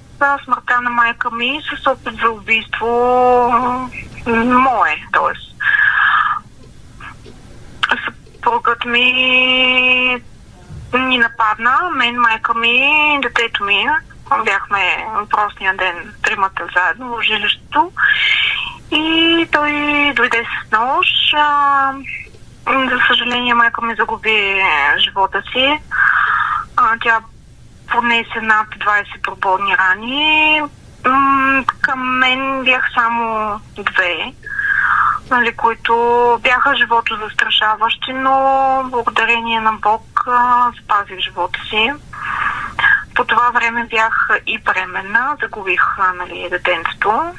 смъртта 0.46 0.82
на 0.82 0.90
майка 0.90 1.32
ми, 1.32 1.62
с 1.84 1.88
опит 1.88 2.14
за 2.24 2.30
убийство 2.30 2.88
мое, 4.46 4.96
т.е. 5.14 5.34
Съпругът 8.06 8.86
ми 8.86 9.12
нападна, 11.60 11.90
мен, 11.90 12.20
майка 12.20 12.54
ми, 12.54 13.20
детето 13.22 13.64
ми. 13.64 13.88
Бяхме 14.46 15.08
въпросния 15.16 15.74
ден 15.78 16.14
тримата 16.24 16.68
заедно 16.76 17.08
в 17.08 17.22
жилището. 17.22 17.92
И 18.92 19.48
той 19.52 19.72
дойде 20.16 20.44
с 20.44 20.72
нож. 20.72 21.08
За 22.68 23.00
съжаление, 23.08 23.54
майка 23.54 23.82
ми 23.82 23.96
загуби 23.96 24.62
живота 24.98 25.42
си. 25.52 25.80
Тя 27.02 27.20
понесе 27.92 28.42
над 28.42 28.68
20 28.68 29.22
прободни 29.24 29.78
рани. 29.78 30.62
Към 31.82 32.18
мен 32.18 32.64
бях 32.64 32.86
само 32.96 33.60
две 33.78 34.34
нали, 35.30 35.56
които 35.56 35.94
бяха 36.44 36.76
живото 36.76 37.18
застрашаващи, 37.18 38.14
но 38.14 38.36
благодарение 38.92 39.60
на 39.60 39.74
Бог 39.74 40.13
а, 40.28 40.72
спазих 40.84 41.20
живота 41.20 41.60
си. 41.70 41.92
По 43.16 43.24
това 43.24 43.52
време 43.52 43.88
бях 43.90 44.30
и 44.48 44.58
бременна, 44.58 45.38
загубих 45.42 45.82
нали, 46.18 46.48
детенство. 46.50 47.36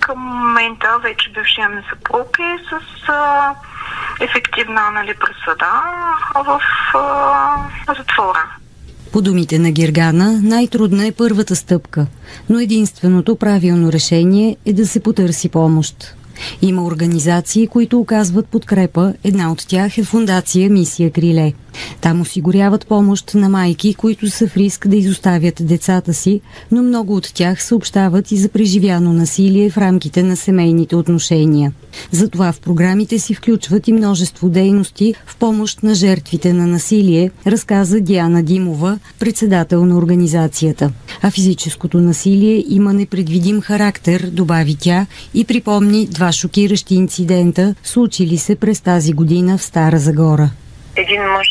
Към 0.00 0.18
момента 0.18 0.98
вече 1.02 1.30
бившия 1.30 1.68
ми 1.68 1.82
съпруг 1.90 2.38
е 2.38 2.58
с 2.70 3.08
а, 3.08 3.54
ефективна 4.20 4.90
нали, 4.90 5.14
присъда 5.14 5.82
в 6.34 6.60
а, 6.94 7.94
затвора. 7.96 8.44
По 9.12 9.22
думите 9.22 9.58
на 9.58 9.70
Гергана, 9.70 10.40
най-трудна 10.42 11.06
е 11.06 11.12
първата 11.12 11.56
стъпка, 11.56 12.06
но 12.48 12.58
единственото 12.58 13.36
правилно 13.36 13.92
решение 13.92 14.56
е 14.66 14.72
да 14.72 14.86
се 14.86 15.02
потърси 15.02 15.48
помощ. 15.48 16.16
Има 16.62 16.84
организации, 16.84 17.66
които 17.66 18.00
оказват 18.00 18.48
подкрепа. 18.48 19.14
Една 19.24 19.52
от 19.52 19.68
тях 19.68 19.98
е 19.98 20.04
фундация 20.04 20.70
Мисия 20.70 21.12
Криле. 21.12 21.52
Там 22.00 22.20
осигуряват 22.20 22.86
помощ 22.86 23.34
на 23.34 23.48
майки, 23.48 23.94
които 23.94 24.30
са 24.30 24.48
в 24.48 24.56
риск 24.56 24.88
да 24.88 24.96
изоставят 24.96 25.54
децата 25.60 26.14
си, 26.14 26.40
но 26.72 26.82
много 26.82 27.16
от 27.16 27.34
тях 27.34 27.62
съобщават 27.62 28.32
и 28.32 28.36
за 28.36 28.48
преживяно 28.48 29.12
насилие 29.12 29.70
в 29.70 29.78
рамките 29.78 30.22
на 30.22 30.36
семейните 30.36 30.96
отношения. 30.96 31.72
Затова 32.10 32.52
в 32.52 32.60
програмите 32.60 33.18
си 33.18 33.34
включват 33.34 33.88
и 33.88 33.92
множество 33.92 34.48
дейности 34.48 35.14
в 35.26 35.36
помощ 35.36 35.82
на 35.82 35.94
жертвите 35.94 36.52
на 36.52 36.66
насилие, 36.66 37.30
разказа 37.46 38.00
Диана 38.00 38.42
Димова, 38.42 38.98
председател 39.18 39.86
на 39.86 39.98
организацията. 39.98 40.92
А 41.22 41.30
физическото 41.30 42.00
насилие 42.00 42.64
има 42.68 42.92
непредвидим 42.92 43.60
характер, 43.60 44.30
добави 44.32 44.76
тя 44.80 45.06
и 45.34 45.44
припомни 45.44 46.06
два 46.06 46.32
шокиращи 46.32 46.94
инцидента, 46.94 47.74
случили 47.84 48.38
се 48.38 48.56
през 48.56 48.80
тази 48.80 49.12
година 49.12 49.58
в 49.58 49.62
Стара 49.62 49.98
Загора. 49.98 50.50
Един 50.96 51.22
мъж 51.22 51.48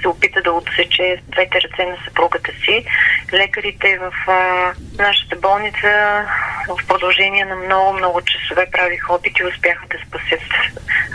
се 0.00 0.08
опита 0.08 0.42
да 0.42 0.52
отсече 0.52 1.16
двете 1.28 1.60
ръце 1.60 1.84
на 1.84 1.96
съпругата 2.04 2.52
си. 2.64 2.84
Лекарите 3.32 3.98
в 3.98 4.12
а, 4.30 4.72
нашата 4.98 5.36
болница 5.36 6.24
в 6.68 6.86
продължение 6.88 7.44
на 7.44 7.56
много-много 7.56 8.20
часове 8.20 8.66
правиха 8.72 9.14
опити 9.14 9.42
и 9.42 9.46
успяха 9.46 9.86
да 9.86 9.98
спасят 10.06 10.40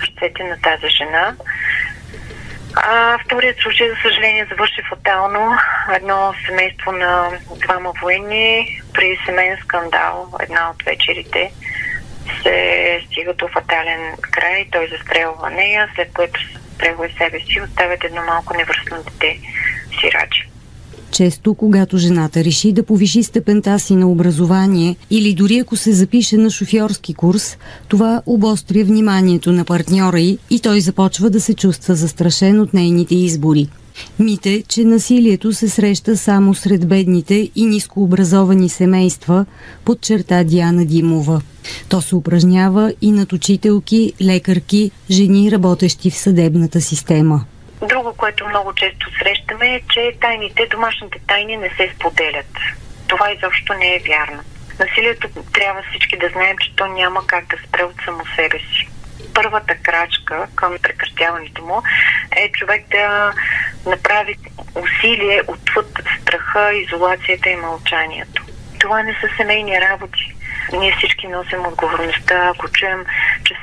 ръцете 0.01 0.43
на 0.43 0.61
тази 0.61 0.89
жена. 0.89 1.35
А, 2.75 3.17
вторият 3.25 3.57
случай, 3.59 3.89
за 3.89 3.95
съжаление, 4.01 4.47
завърши 4.49 4.81
фатално. 4.89 5.57
Едно 5.95 6.33
семейство 6.45 6.91
на 6.91 7.29
двама 7.55 7.93
военни 8.01 8.81
при 8.93 9.19
семейен 9.25 9.57
скандал, 9.63 10.33
една 10.41 10.69
от 10.69 10.83
вечерите, 10.83 11.51
се 12.41 13.01
стига 13.05 13.33
до 13.33 13.47
фатален 13.47 14.15
край. 14.21 14.67
Той 14.71 14.87
застрелва 14.87 15.49
нея, 15.49 15.89
след 15.95 16.13
което 16.13 16.39
превой 16.77 17.09
себе 17.17 17.39
си, 17.39 17.61
оставят 17.61 18.03
едно 18.03 18.21
малко 18.23 18.53
невръстно 18.57 18.97
дете 19.03 19.39
сираче. 20.01 20.47
Често, 21.11 21.53
когато 21.53 21.97
жената 21.97 22.43
реши 22.43 22.73
да 22.73 22.85
повиши 22.85 23.23
степента 23.23 23.79
си 23.79 23.95
на 23.95 24.11
образование 24.11 24.95
или 25.09 25.33
дори 25.33 25.57
ако 25.57 25.75
се 25.75 25.93
запише 25.93 26.37
на 26.37 26.49
шофьорски 26.49 27.13
курс, 27.13 27.57
това 27.87 28.21
обостря 28.25 28.83
вниманието 28.83 29.51
на 29.51 29.65
партньора 29.65 30.19
й 30.19 30.37
и 30.49 30.59
той 30.59 30.81
започва 30.81 31.29
да 31.29 31.41
се 31.41 31.53
чувства 31.53 31.95
застрашен 31.95 32.59
от 32.59 32.73
нейните 32.73 33.15
избори. 33.15 33.67
Мите, 34.19 34.63
че 34.69 34.83
насилието 34.83 35.53
се 35.53 35.69
среща 35.69 36.17
само 36.17 36.53
сред 36.53 36.87
бедните 36.87 37.49
и 37.55 37.65
нискообразовани 37.65 38.69
семейства, 38.69 39.45
подчерта 39.85 40.43
Диана 40.43 40.85
Димова. 40.85 41.41
То 41.89 42.01
се 42.01 42.15
упражнява 42.15 42.93
и 43.01 43.11
над 43.11 43.33
учителки, 43.33 44.13
лекарки, 44.21 44.91
жени, 45.11 45.51
работещи 45.51 46.11
в 46.11 46.17
съдебната 46.17 46.81
система. 46.81 47.45
Друго, 47.89 48.13
което 48.17 48.47
много 48.47 48.73
често 48.73 49.07
срещаме 49.19 49.75
е, 49.75 49.81
че 49.93 50.17
тайните, 50.21 50.67
домашните 50.71 51.19
тайни 51.27 51.57
не 51.57 51.69
се 51.69 51.93
споделят. 51.95 52.53
Това 53.07 53.31
изобщо 53.31 53.73
не 53.73 53.95
е 53.95 54.03
вярно. 54.07 54.43
Насилието 54.79 55.27
трябва 55.53 55.81
всички 55.89 56.17
да 56.17 56.29
знаем, 56.29 56.55
че 56.57 56.75
то 56.75 56.87
няма 56.87 57.27
как 57.27 57.45
да 57.49 57.57
спре 57.67 57.83
от 57.83 57.95
само 58.05 58.23
себе 58.35 58.59
си. 58.59 58.92
Първата 59.33 59.75
крачка 59.75 60.47
към 60.55 60.77
прекратяването 60.81 61.65
му 61.65 61.81
е 62.35 62.51
човек 62.51 62.85
да 62.91 63.33
направи 63.85 64.35
усилие 64.75 65.41
отвъд 65.47 65.99
страха, 66.21 66.73
изолацията 66.73 67.49
и 67.49 67.55
мълчанието. 67.55 68.43
Това 68.79 69.03
не 69.03 69.13
са 69.13 69.29
семейни 69.37 69.81
работи 69.81 70.35
ние 70.71 70.95
всички 70.97 71.27
носим 71.27 71.65
отговорността, 71.65 72.51
ако 72.55 72.71
чуем 72.71 73.05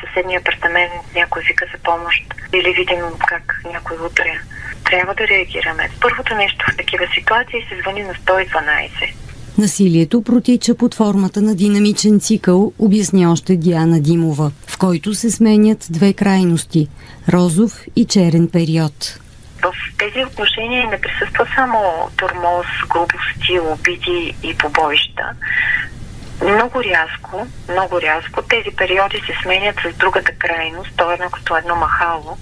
съседния 0.07 0.41
апартамент 0.41 0.93
някой 1.15 1.43
вика 1.43 1.67
за 1.73 1.79
помощ 1.79 2.35
или 2.53 2.73
видим 2.73 3.05
как 3.27 3.61
някой 3.65 3.97
удря, 3.97 4.41
трябва 4.85 5.15
да 5.15 5.29
реагираме. 5.29 5.91
Първото 6.01 6.35
нещо 6.35 6.65
в 6.73 6.77
такива 6.77 7.07
ситуации 7.15 7.67
се 7.69 7.81
звъни 7.81 8.03
на 8.03 8.15
112. 8.15 9.15
Насилието 9.61 10.23
протича 10.23 10.75
под 10.75 10.95
формата 10.95 11.43
на 11.43 11.55
динамичен 11.55 12.21
цикъл, 12.21 12.73
обясня 12.79 13.33
още 13.33 13.57
Диана 13.57 14.01
Димова, 14.01 14.51
в 14.67 14.79
който 14.79 15.15
се 15.15 15.31
сменят 15.31 15.87
две 15.91 16.13
крайности– 16.13 16.89
розов 17.29 17.83
и 17.97 18.05
черен 18.05 18.49
период. 18.49 19.19
В 19.63 19.73
тези 19.99 20.25
отношения 20.25 20.91
не 20.91 21.01
присъства 21.01 21.47
само 21.55 21.79
тормоз, 22.17 22.67
грубости, 22.93 23.61
обиди 23.73 24.35
и 24.43 24.57
побоища. 24.59 25.25
Много 26.43 26.85
рязко, 26.85 27.47
много 27.69 28.01
рязко 28.01 28.43
тези 28.43 28.77
периоди 28.77 29.17
се 29.27 29.43
сменят 29.43 29.77
с 29.85 29.97
другата 29.97 30.33
крайност, 30.33 30.91
то 30.97 31.11
е 31.11 31.15
едно 31.15 31.31
като 31.31 31.57
едно 31.57 31.77
махало, 31.77 32.37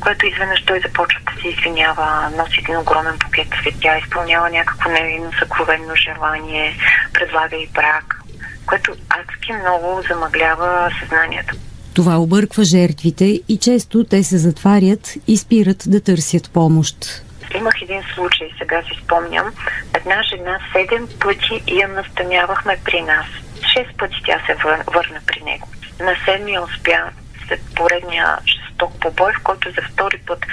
което 0.00 0.26
изведнъж 0.26 0.64
той 0.64 0.80
започва 0.80 1.20
да 1.26 1.42
се 1.42 1.48
извинява, 1.48 2.30
носи 2.38 2.60
един 2.60 2.76
огромен 2.76 3.18
букет 3.24 3.48
цветя, 3.62 3.98
изпълнява 3.98 4.50
някакво 4.50 4.90
невинно 4.90 5.30
съкровенно 5.38 5.96
желание, 5.96 6.76
предлага 7.12 7.56
и 7.56 7.68
брак, 7.74 8.20
което 8.66 8.92
адски 9.10 9.52
много 9.52 10.02
замъглява 10.08 10.90
съзнанието. 11.00 11.56
Това 11.94 12.16
обърква 12.16 12.64
жертвите 12.64 13.40
и 13.48 13.58
често 13.58 14.04
те 14.04 14.22
се 14.22 14.38
затварят 14.38 15.14
и 15.26 15.36
спират 15.36 15.84
да 15.86 16.00
търсят 16.00 16.50
помощ. 16.50 17.24
Имах 17.54 17.82
един 17.82 18.02
случай, 18.14 18.50
сега 18.58 18.82
си 18.82 19.00
спомням. 19.04 19.52
Една 19.94 20.22
жена 20.22 20.58
седем 20.72 21.08
пъти 21.20 21.62
я 21.66 21.88
настанявахме 21.88 22.78
при 22.84 23.02
нас. 23.02 23.26
Шест 23.72 23.98
пъти 23.98 24.16
тя 24.24 24.40
се 24.46 24.54
върна 24.86 25.20
при 25.26 25.40
него. 25.40 25.68
На 26.00 26.16
седмия 26.24 26.62
успя 26.62 27.10
след 27.48 27.60
поредния 27.76 28.38
жесток 28.46 29.00
побой, 29.00 29.32
в 29.32 29.42
който 29.42 29.70
за 29.70 29.82
втори 29.92 30.18
път 30.26 30.46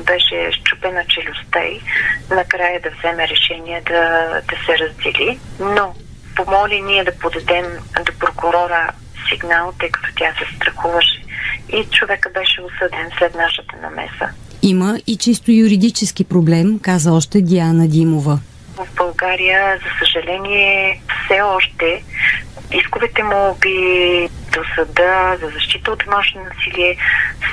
беше 0.00 0.50
щупена 0.52 1.04
челюстта 1.08 1.64
и 1.64 1.80
накрая 2.30 2.80
да 2.80 2.90
вземе 2.90 3.28
решение 3.28 3.80
да, 3.80 4.28
да 4.48 4.56
се 4.66 4.78
раздели. 4.78 5.38
Но 5.60 5.94
помоли 6.36 6.82
ние 6.82 7.04
да 7.04 7.18
подадем 7.18 7.66
до 8.04 8.18
прокурора 8.18 8.92
сигнал, 9.28 9.72
тъй 9.78 9.90
като 9.90 10.08
тя 10.16 10.34
се 10.34 10.56
страхуваше. 10.56 11.22
И 11.68 11.84
човека 11.84 12.30
беше 12.30 12.62
осъден 12.62 13.10
след 13.18 13.34
нашата 13.34 13.76
намеса. 13.76 14.28
Има 14.62 14.98
и 15.06 15.16
чисто 15.16 15.50
юридически 15.50 16.24
проблем, 16.24 16.78
каза 16.82 17.12
още 17.12 17.40
Диана 17.40 17.88
Димова. 17.88 18.38
В 18.76 18.86
България, 18.96 19.78
за 19.78 20.06
съжаление, 20.06 21.02
все 21.24 21.40
още 21.40 22.02
исковете 22.72 23.22
му 23.22 23.56
би 23.60 24.28
до 24.52 24.60
съда 24.74 25.36
за 25.40 25.48
защита 25.48 25.90
от 25.90 26.02
домашно 26.04 26.40
насилие 26.44 26.96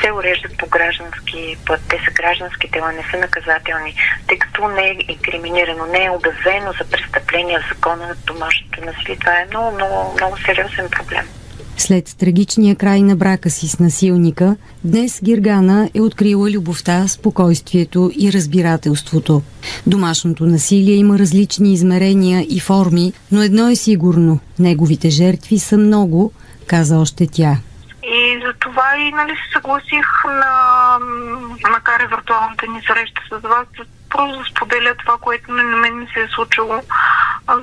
се 0.02 0.12
уреждат 0.12 0.58
по 0.58 0.68
граждански 0.68 1.58
път. 1.66 1.82
Те 1.90 1.98
са 2.06 2.12
граждански 2.12 2.68
дела, 2.68 2.92
не 2.92 3.04
са 3.12 3.18
наказателни, 3.18 3.96
тъй 4.28 4.38
като 4.38 4.68
не 4.68 4.90
е 4.90 4.98
инкриминирано, 5.10 5.86
не 5.86 6.06
е 6.06 6.10
обявено 6.10 6.74
за 6.80 6.90
престъпление 6.92 7.60
в 7.60 7.70
закона 7.76 8.08
на 8.08 8.16
домашното 8.16 8.86
насилие. 8.86 9.18
Това 9.20 9.40
е 9.40 9.48
много, 9.50 9.76
много, 9.76 10.14
много 10.14 10.38
сериозен 10.38 10.90
проблем. 10.90 11.28
След 11.78 12.18
трагичния 12.20 12.76
край 12.76 13.02
на 13.02 13.16
брака 13.16 13.50
си 13.50 13.68
с 13.68 13.80
насилника, 13.80 14.56
днес 14.84 15.22
Гиргана 15.24 15.90
е 15.96 16.02
открила 16.02 16.52
любовта, 16.52 17.08
спокойствието 17.08 18.12
и 18.20 18.34
разбирателството. 18.34 19.42
Домашното 19.88 20.46
насилие 20.46 20.96
има 20.96 21.20
различни 21.20 21.74
измерения 21.74 22.46
и 22.50 22.60
форми, 22.60 23.14
но 23.32 23.42
едно 23.42 23.70
е 23.70 23.76
сигурно– 23.76 24.40
неговите 24.60 25.10
жертви 25.10 25.60
са 25.60 25.78
много, 25.78 26.32
каза 26.68 27.00
още 27.00 27.28
тя. 27.32 27.58
И 28.04 28.40
за 28.46 28.54
това 28.60 28.98
и 28.98 29.12
нали, 29.12 29.32
се 29.32 29.54
съгласих 29.54 30.06
на, 30.26 30.54
макар 31.72 32.00
и 32.00 32.08
виртуалната 32.08 32.68
ни 32.68 32.82
среща 32.88 33.22
с 33.32 33.48
вас, 33.48 33.68
просто 34.10 34.38
да 34.38 34.46
споделя 34.46 34.96
това, 35.00 35.18
което 35.22 35.52
на 35.52 35.64
мен 35.64 36.00
ми 36.00 36.08
се 36.14 36.20
е 36.20 36.28
случило, 36.36 36.82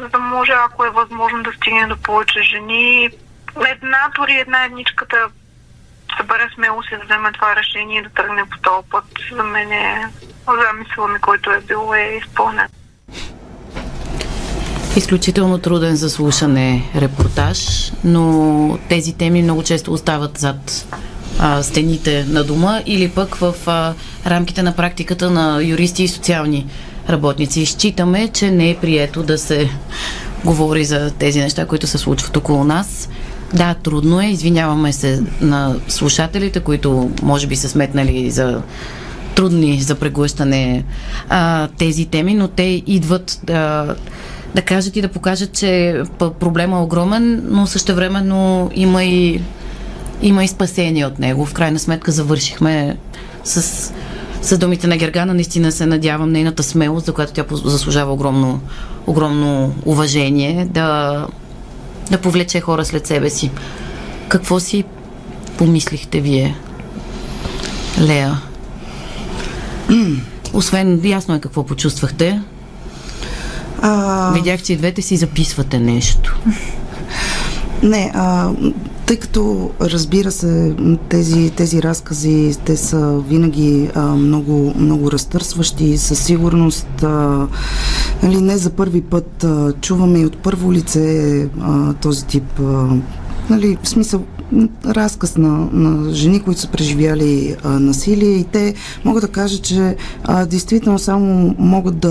за 0.01 0.09
да 0.09 0.19
може, 0.19 0.53
ако 0.53 0.85
е 0.85 0.91
възможно, 0.91 1.43
да 1.43 1.53
стигне 1.53 1.87
до 1.87 1.97
повече 1.97 2.43
жени 2.43 3.11
една, 3.57 3.99
дори 4.17 4.33
една 4.33 4.65
едничка 4.65 5.07
да 5.11 5.29
събере 6.17 6.49
смелост 6.55 6.88
и 6.93 6.97
да 6.97 7.05
вземе 7.05 7.33
това 7.33 7.57
решение 7.57 7.99
и 7.99 8.03
да 8.03 8.09
тръгне 8.09 8.43
по 8.51 8.59
този 8.59 8.88
път. 8.91 9.05
За 9.37 9.43
мен 9.43 9.73
е 9.73 10.09
замисъл 10.47 11.09
ми, 11.09 11.21
който 11.21 11.51
е 11.51 11.61
бил 11.61 11.93
е 11.97 12.21
изпълнен. 12.23 12.69
Изключително 14.97 15.59
труден 15.59 15.97
за 15.97 16.11
слушане 16.11 16.91
репортаж, 16.97 17.93
но 18.05 18.79
тези 18.88 19.19
теми 19.19 19.43
много 19.43 19.62
често 19.62 19.93
остават 19.93 20.38
зад 20.38 20.87
а, 21.38 21.62
стените 21.62 22.25
на 22.25 22.45
дома 22.45 22.81
или 22.87 23.11
пък 23.11 23.35
в 23.35 23.55
а, 23.67 23.95
рамките 24.27 24.62
на 24.62 24.77
практиката 24.77 25.31
на 25.31 25.62
юристи 25.62 26.03
и 26.03 26.09
социални 26.09 26.67
работници. 27.09 27.67
Считаме, 27.67 28.29
че 28.29 28.51
не 28.51 28.71
е 28.71 28.77
прието 28.77 29.23
да 29.23 29.38
се 29.38 29.71
говори 30.45 30.85
за 30.85 31.11
тези 31.19 31.41
неща, 31.41 31.67
които 31.67 31.87
се 31.87 31.99
случват 31.99 32.37
около 32.37 32.65
нас. 32.65 33.09
Да, 33.55 33.75
трудно 33.75 34.21
е. 34.21 34.27
Извиняваме 34.27 34.93
се 34.93 35.23
на 35.41 35.77
слушателите, 35.88 36.61
които 36.61 37.11
може 37.23 37.47
би 37.47 37.57
са 37.57 37.69
сметнали 37.69 38.31
за 38.31 38.62
трудни 39.35 39.81
за 39.81 39.95
преглъщане 39.95 40.85
а, 41.29 41.69
тези 41.69 42.07
теми, 42.07 42.35
но 42.35 42.49
те 42.49 42.83
идват 42.87 43.41
да, 43.45 43.95
да 44.55 44.62
кажат 44.62 44.97
и 44.97 45.03
да 45.03 45.09
покажат, 45.09 45.53
че 45.53 46.03
проблема 46.19 46.77
е 46.77 46.81
огромен, 46.81 47.43
но 47.49 47.67
същевременно 47.67 48.71
има 48.75 49.05
и, 49.05 49.41
има 50.23 50.45
и 50.45 50.49
спасение 50.49 51.07
от 51.07 51.19
него. 51.19 51.47
В 51.47 51.53
крайна 51.53 51.79
сметка 51.79 52.12
завършихме 52.12 52.97
с, 53.45 53.93
с 54.43 54.59
думите 54.59 54.87
на 54.87 54.97
Гергана. 54.97 55.35
Наистина 55.35 55.73
се 55.73 55.87
надявам 55.87 56.33
нейната 56.33 56.62
смелост, 56.62 57.07
за 57.07 57.12
която 57.12 57.33
тя 57.33 57.45
заслужава 57.51 58.12
огромно, 58.12 58.61
огромно 59.07 59.75
уважение, 59.85 60.69
да 60.71 61.27
да 62.11 62.19
повлече 62.19 62.61
хора 62.61 62.85
след 62.85 63.07
себе 63.07 63.31
си. 63.31 63.51
Какво 64.29 64.61
си 64.61 64.85
помислихте 65.57 66.21
вие, 66.21 66.57
Лея? 68.01 68.41
Освен, 70.53 71.01
ясно 71.05 71.35
е 71.35 71.41
какво 71.41 71.67
почувствахте. 71.67 72.43
А... 73.83 74.33
Видях, 74.33 74.62
че 74.62 74.73
и 74.73 74.77
двете 74.77 75.03
си 75.03 75.17
записвате 75.17 75.79
нещо. 75.79 76.41
Не, 77.83 78.12
а, 78.15 78.51
тъй 79.07 79.17
като 79.17 79.71
разбира 79.81 80.31
се, 80.31 80.75
тези, 81.09 81.51
тези 81.51 81.83
разкази, 81.83 82.57
те 82.65 82.77
са 82.77 83.21
винаги 83.29 83.91
а, 83.95 84.01
много, 84.01 84.75
много 84.77 85.12
разтърсващи. 85.12 85.99
Със 85.99 86.25
сигурност 86.25 87.03
а, 87.03 87.47
нали, 88.23 88.41
не 88.41 88.57
за 88.57 88.71
първи 88.71 89.01
път 89.01 89.45
а, 89.45 89.73
чуваме 89.73 90.19
и 90.19 90.27
от 90.27 90.37
първо 90.37 90.73
лице 90.73 91.49
а, 91.61 91.93
този 91.93 92.27
тип 92.27 92.61
а, 92.61 92.89
нали, 93.51 93.79
в 93.83 93.89
смисъл 93.89 94.25
разказ 94.87 95.37
на, 95.37 95.69
на 95.73 96.13
жени, 96.15 96.41
които 96.41 96.61
са 96.61 96.69
преживяли 96.69 97.57
а, 97.65 97.69
насилие 97.69 98.37
и 98.37 98.45
те 98.45 98.75
могат 99.05 99.23
да 99.23 99.29
кажат, 99.29 99.63
че 99.63 99.97
а, 100.25 100.47
действително 100.47 100.99
само 100.99 101.55
могат 101.59 101.99
да 101.99 102.11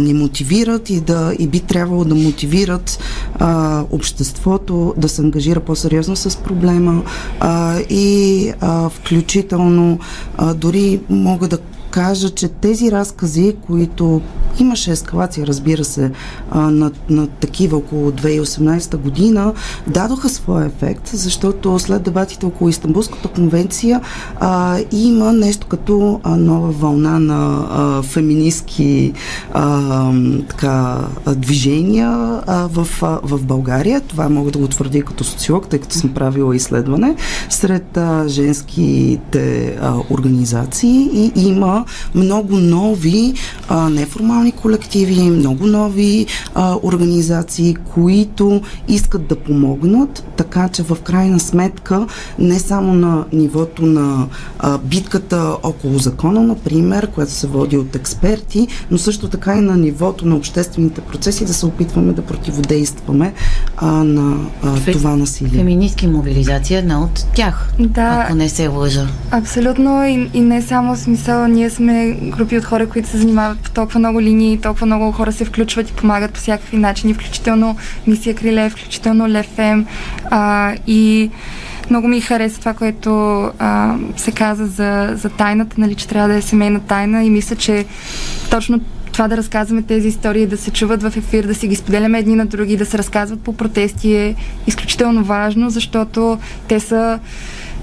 ни 0.00 0.14
мотивират 0.14 0.90
и, 0.90 1.00
да, 1.00 1.34
и 1.38 1.46
би 1.46 1.60
трябвало 1.60 2.04
да 2.04 2.14
мотивират 2.14 2.98
а, 3.38 3.84
обществото 3.90 4.94
да 4.96 5.08
се 5.08 5.22
ангажира 5.22 5.60
по-сериозно 5.60 6.16
с 6.16 6.36
проблема 6.36 7.02
а, 7.40 7.78
и 7.80 8.52
а, 8.60 8.88
включително 8.88 9.98
а, 10.36 10.54
дори 10.54 11.00
могат 11.08 11.50
да 11.50 11.58
кажа, 11.98 12.30
че 12.30 12.48
тези 12.48 12.92
разкази, 12.92 13.56
които 13.66 14.20
имаше 14.60 14.90
ескалация, 14.90 15.46
разбира 15.46 15.84
се, 15.84 16.10
на, 16.54 16.90
на 17.10 17.26
такива 17.26 17.76
около 17.76 18.10
2018 18.10 18.96
година, 18.96 19.52
дадоха 19.86 20.28
своя 20.28 20.66
ефект, 20.66 21.06
защото 21.06 21.78
след 21.78 22.02
дебатите 22.02 22.46
около 22.46 22.70
Истанбулската 22.70 23.28
конвенция 23.28 24.00
а, 24.40 24.78
има 24.92 25.32
нещо 25.32 25.66
като 25.66 26.20
а, 26.22 26.36
нова 26.36 26.70
вълна 26.70 27.18
на 27.18 27.68
а, 27.70 28.02
феминистки 28.02 29.12
а, 29.52 30.12
така, 30.48 30.98
движения 31.36 32.40
а, 32.46 32.68
в, 32.72 32.88
а, 33.02 33.20
в 33.22 33.44
България. 33.44 34.00
Това 34.00 34.28
мога 34.28 34.50
да 34.50 34.58
го 34.58 34.68
твърдя 34.68 35.02
като 35.02 35.24
социолог, 35.24 35.68
тъй 35.68 35.78
като 35.78 35.94
съм 35.94 36.14
правила 36.14 36.56
изследване 36.56 37.16
сред 37.50 37.96
а, 37.96 38.24
женските 38.28 39.76
а, 39.82 39.94
организации 40.10 41.10
и 41.12 41.32
има 41.36 41.84
много 42.14 42.56
нови 42.56 43.34
а, 43.68 43.90
неформални 43.90 44.52
колективи, 44.52 45.20
много 45.20 45.66
нови 45.66 46.26
а, 46.54 46.76
организации, 46.82 47.74
които 47.74 48.60
искат 48.88 49.26
да 49.26 49.36
помогнат, 49.36 50.24
така 50.36 50.68
че 50.68 50.82
в 50.82 50.96
крайна 50.96 51.40
сметка 51.40 52.06
не 52.38 52.58
само 52.58 52.94
на 52.94 53.24
нивото 53.32 53.82
на 53.82 54.26
а, 54.58 54.78
битката 54.78 55.56
около 55.62 55.98
закона, 55.98 56.42
например, 56.42 57.06
която 57.06 57.32
се 57.32 57.46
води 57.46 57.76
от 57.76 57.96
експерти, 57.96 58.68
но 58.90 58.98
също 58.98 59.28
така 59.28 59.54
и 59.54 59.60
на 59.60 59.76
нивото 59.76 60.26
на 60.26 60.36
обществените 60.36 61.00
процеси 61.00 61.44
да 61.44 61.54
се 61.54 61.66
опитваме 61.66 62.12
да 62.12 62.22
противодействаме 62.22 63.32
а, 63.76 63.86
на 63.86 64.36
а, 64.62 64.76
Фе- 64.76 64.92
това 64.92 65.16
насилие. 65.16 65.50
Феминистки 65.50 66.06
мобилизация 66.06 66.76
е 66.76 66.80
една 66.80 67.02
от 67.02 67.26
тях, 67.34 67.72
Да. 67.78 68.22
ако 68.24 68.34
не 68.34 68.48
се 68.48 68.68
лъжа. 68.68 69.06
Абсолютно 69.30 70.04
и, 70.04 70.30
и 70.34 70.40
не 70.40 70.62
само 70.62 70.96
смисъл, 70.96 71.46
ние 71.68 71.74
сме 71.74 72.16
групи 72.22 72.58
от 72.58 72.64
хора, 72.64 72.88
които 72.88 73.08
се 73.08 73.18
занимават 73.18 73.58
по 73.58 73.70
толкова 73.70 73.98
много 73.98 74.20
линии, 74.20 74.60
толкова 74.60 74.86
много 74.86 75.12
хора 75.12 75.32
се 75.32 75.44
включват 75.44 75.90
и 75.90 75.92
помагат 75.92 76.32
по 76.32 76.40
всякакви 76.40 76.76
начини, 76.76 77.14
включително 77.14 77.76
Мисия 78.06 78.34
Криле, 78.34 78.70
включително 78.70 79.28
Лефем 79.28 79.86
а, 80.30 80.74
и 80.86 81.30
много 81.90 82.08
ми 82.08 82.20
хареса 82.20 82.60
това, 82.60 82.74
което 82.74 83.10
а, 83.58 83.94
се 84.16 84.32
каза 84.32 84.66
за, 84.66 85.12
за 85.14 85.28
тайната, 85.28 85.80
нали, 85.80 85.94
че 85.94 86.08
трябва 86.08 86.28
да 86.28 86.34
е 86.34 86.42
семейна 86.42 86.80
тайна 86.80 87.24
и 87.24 87.30
мисля, 87.30 87.56
че 87.56 87.84
точно 88.50 88.80
това 89.12 89.28
да 89.28 89.36
разказваме 89.36 89.82
тези 89.82 90.08
истории, 90.08 90.46
да 90.46 90.56
се 90.56 90.70
чуват 90.70 91.02
в 91.02 91.16
ефир, 91.16 91.44
да 91.44 91.54
си 91.54 91.68
ги 91.68 91.76
споделяме 91.76 92.18
едни 92.18 92.34
на 92.34 92.46
други, 92.46 92.76
да 92.76 92.86
се 92.86 92.98
разказват 92.98 93.40
по 93.40 93.52
протести 93.52 94.14
е 94.14 94.34
изключително 94.66 95.24
важно, 95.24 95.70
защото 95.70 96.38
те 96.68 96.80
са 96.80 97.18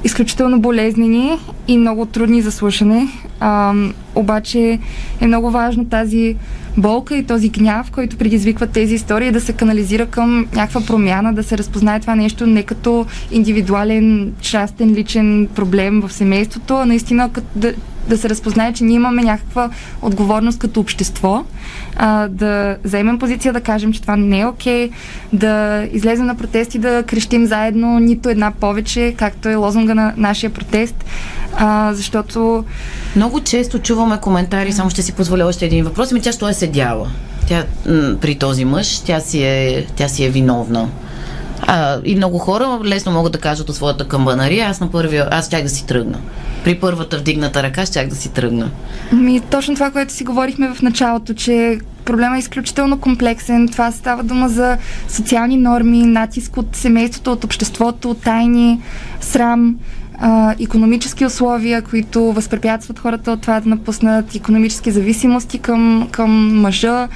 изключително 0.06 0.60
болезнени 0.60 1.32
и 1.68 1.78
много 1.78 2.06
трудни 2.06 2.42
за 2.42 2.52
слушане. 2.52 3.08
А, 3.40 3.74
обаче 4.16 4.80
е 5.22 5.28
много 5.28 5.52
важно 5.52 5.86
тази 5.86 6.36
болка 6.78 7.18
и 7.18 7.24
този 7.24 7.50
гняв, 7.50 7.92
който 7.92 8.18
предизвикват 8.18 8.72
тези 8.72 8.96
истории, 8.96 9.32
да 9.32 9.42
се 9.42 9.54
канализира 9.54 10.06
към 10.06 10.48
някаква 10.54 10.82
промяна, 10.82 11.34
да 11.34 11.44
се 11.44 11.58
разпознае 11.58 12.00
това 12.00 12.16
нещо 12.16 12.48
не 12.48 12.64
като 12.64 13.06
индивидуален, 13.32 14.34
частен, 14.42 14.94
личен 14.94 15.48
проблем 15.56 16.02
в 16.02 16.14
семейството, 16.14 16.76
а 16.76 16.86
наистина 16.86 17.30
като 17.34 17.48
да, 17.56 17.74
да 18.08 18.18
се 18.18 18.30
разпознае, 18.30 18.74
че 18.74 18.84
ние 18.84 18.96
имаме 18.96 19.24
някаква 19.24 19.70
отговорност 20.02 20.60
като 20.60 20.80
общество, 20.80 21.44
а, 21.96 22.28
да 22.28 22.78
заемем 22.84 23.20
позиция, 23.20 23.54
да 23.54 23.62
кажем, 23.62 23.94
че 23.94 24.02
това 24.02 24.16
не 24.16 24.40
е 24.40 24.46
окей, 24.46 24.90
да 25.34 25.84
излезем 25.92 26.26
на 26.26 26.36
протести, 26.36 26.80
да 26.80 27.04
крещим 27.04 27.46
заедно 27.46 28.00
нито 28.00 28.30
една 28.30 28.52
повече, 28.52 29.16
както 29.18 29.50
е 29.50 29.56
лозунга 29.56 29.96
на 29.96 30.14
нашия 30.18 30.50
протест, 30.50 31.06
а, 31.58 31.94
защото 31.94 32.66
Много 33.16 33.42
често 33.42 33.80
чуваме 33.80 34.18
коментари, 34.22 34.72
само 34.72 34.90
ще 34.90 35.02
си 35.02 35.14
позволя 35.14 35.46
още 35.46 35.66
един 35.66 35.84
въпрос. 35.84 36.12
Ами 36.12 36.22
тя 36.22 36.32
що 36.32 36.50
е 36.50 36.54
седяла? 36.54 37.08
Тя, 37.48 37.66
при 38.22 38.36
този 38.36 38.66
мъж, 38.66 39.00
тя 39.00 39.20
си 39.20 39.44
е, 39.44 39.86
тя 39.96 40.08
си 40.08 40.26
е 40.26 40.30
виновна. 40.30 40.90
А, 41.62 42.00
и 42.06 42.16
много 42.16 42.38
хора 42.38 42.80
лесно 42.84 43.12
могат 43.12 43.32
да 43.32 43.40
кажат 43.40 43.70
от 43.70 43.76
своята 43.76 44.08
камбанария, 44.08 44.68
аз 44.70 44.80
на 44.80 44.92
първия, 44.92 45.28
аз 45.32 45.46
щях 45.46 45.64
да 45.64 45.70
си 45.70 45.86
тръгна. 45.86 46.20
При 46.64 46.80
първата 46.80 47.18
вдигната 47.18 47.64
ръка 47.64 47.86
щях 47.86 48.08
да 48.08 48.16
си 48.16 48.30
тръгна. 48.30 48.70
Ми, 49.12 49.40
точно 49.40 49.74
това, 49.74 49.92
което 49.92 50.14
си 50.14 50.24
говорихме 50.24 50.74
в 50.74 50.82
началото, 50.82 51.34
че 51.34 51.80
проблема 52.06 52.36
е 52.36 52.40
изключително 52.40 53.00
комплексен. 53.00 53.68
Това 53.68 53.92
става 53.92 54.24
дума 54.24 54.50
за 54.50 54.78
социални 55.10 55.58
норми, 55.58 56.06
натиск 56.06 56.58
от 56.58 56.76
семейството, 56.76 57.32
от 57.32 57.44
обществото, 57.44 58.14
тайни, 58.14 58.82
срам, 59.22 59.76
а, 60.20 60.56
економически 60.60 61.26
условия, 61.26 61.82
които 61.82 62.34
възпрепятстват 62.34 63.00
хората 63.00 63.32
от 63.32 63.42
това 63.42 63.60
да 63.60 63.70
напуснат, 63.70 64.36
економически 64.36 64.92
зависимости 64.92 65.60
към, 65.60 66.08
към 66.12 66.62
мъжа, 66.62 67.08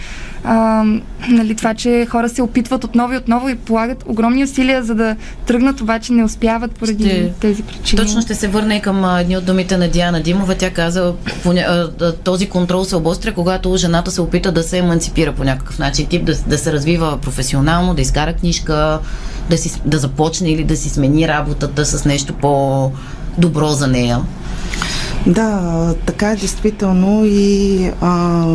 а, 0.43 0.83
нали, 1.29 1.55
това, 1.55 1.73
че 1.73 2.05
хора 2.09 2.29
се 2.29 2.41
опитват 2.41 2.83
отново 2.83 3.13
и 3.13 3.17
отново 3.17 3.49
и 3.49 3.55
полагат 3.55 4.03
огромни 4.07 4.43
усилия, 4.43 4.83
за 4.83 4.95
да 4.95 5.15
тръгнат, 5.45 5.81
обаче 5.81 6.13
не 6.13 6.23
успяват 6.23 6.71
поради 6.71 7.03
Ще- 7.03 7.33
тези 7.39 7.63
причини. 7.63 8.01
Точно 8.01 8.21
ще 8.21 8.35
се 8.35 8.47
върна 8.47 8.75
и 8.75 8.81
към 8.81 9.17
едни 9.17 9.37
от 9.37 9.45
думите 9.45 9.77
на 9.77 9.89
Диана 9.89 10.21
Димова. 10.21 10.55
Тя 10.55 10.69
каза, 10.69 11.13
поня... 11.43 11.89
този 12.23 12.49
контрол 12.49 12.85
се 12.85 12.95
обостря, 12.95 13.33
когато 13.33 13.77
жената 13.77 14.11
се 14.11 14.21
опита 14.21 14.51
да 14.51 14.63
се 14.63 14.77
емансипира 14.77 15.33
по 15.33 15.43
някакъв 15.43 15.79
начин, 15.79 16.05
тип 16.05 16.25
да, 16.25 16.35
да 16.47 16.57
се 16.57 16.73
развива 16.73 17.17
професионално, 17.21 17.93
да 17.93 18.01
изкара 18.01 18.33
книжка, 18.33 18.99
да, 19.49 19.57
си, 19.57 19.81
да 19.85 19.97
започне 19.97 20.49
или 20.49 20.63
да 20.63 20.77
си 20.77 20.89
смени 20.89 21.27
работата 21.27 21.85
с 21.85 22.05
нещо 22.05 22.33
по-добро 23.35 23.73
за 23.73 23.87
нея. 23.87 24.21
Да, 25.27 25.93
така 26.05 26.31
е 26.31 26.35
действително 26.35 27.25
и 27.25 27.91
а, 28.01 28.45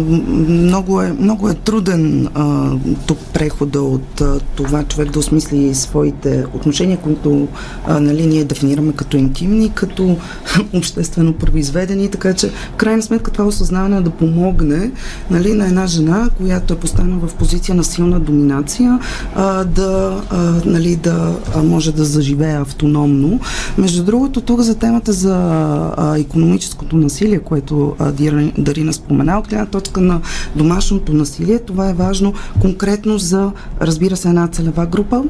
много, 0.49 1.03
е, 1.03 1.13
много 1.13 1.49
е 1.49 1.55
труден 1.55 2.29
а, 2.35 2.71
тук 3.07 3.19
прехода 3.35 3.83
от 3.83 4.21
а, 4.21 4.41
това 4.41 4.85
човек 4.85 5.11
да 5.11 5.19
осмисли 5.19 5.75
своите 5.75 6.45
отношения, 6.55 6.97
които 6.97 7.49
а, 7.87 8.01
нали, 8.01 8.27
ние 8.27 8.45
дефинираме 8.45 8.93
като 8.93 9.17
интимни, 9.17 9.71
като 9.75 10.17
обществено 10.75 11.33
произведени, 11.33 12.09
така 12.09 12.35
че 12.35 12.49
в 12.49 12.77
крайна 12.77 13.03
сметка 13.03 13.31
това 13.31 13.45
осъзнаване 13.45 14.01
да 14.01 14.11
помогне 14.11 14.91
нали, 15.31 15.53
на 15.53 15.67
една 15.67 15.87
жена, 15.87 16.31
която 16.37 16.75
е 16.75 16.79
поставена 16.79 17.17
в 17.27 17.35
позиция 17.35 17.75
на 17.75 17.85
силна 17.85 18.21
доминация, 18.21 18.99
а, 19.35 19.65
да, 19.65 20.23
а, 20.31 20.37
нали, 20.65 20.97
да 20.97 21.37
а, 21.55 21.63
може 21.63 21.93
да 21.93 22.05
заживее 22.05 22.57
автономно. 22.57 23.41
Между 23.79 24.05
другото, 24.05 24.41
тук 24.41 24.61
за 24.61 24.75
темата 24.75 25.13
за 25.13 25.37
а, 25.97 26.19
економическото 26.55 26.97
насилие, 26.97 27.39
което 27.39 27.97
Дарина 28.59 28.93
спомена, 28.93 29.39
от 29.39 29.49
гледна 29.49 29.67
точка 29.67 30.01
на 30.01 30.21
домашното 30.57 31.13
насилие, 31.13 31.59
това 31.59 31.91
е 31.91 31.95
важно 31.95 32.35
конкретно 32.61 33.19
за, 33.19 33.53
разбира 33.81 34.17
се, 34.17 34.29
една 34.29 34.49
целева 34.49 34.87
група, 34.87 35.25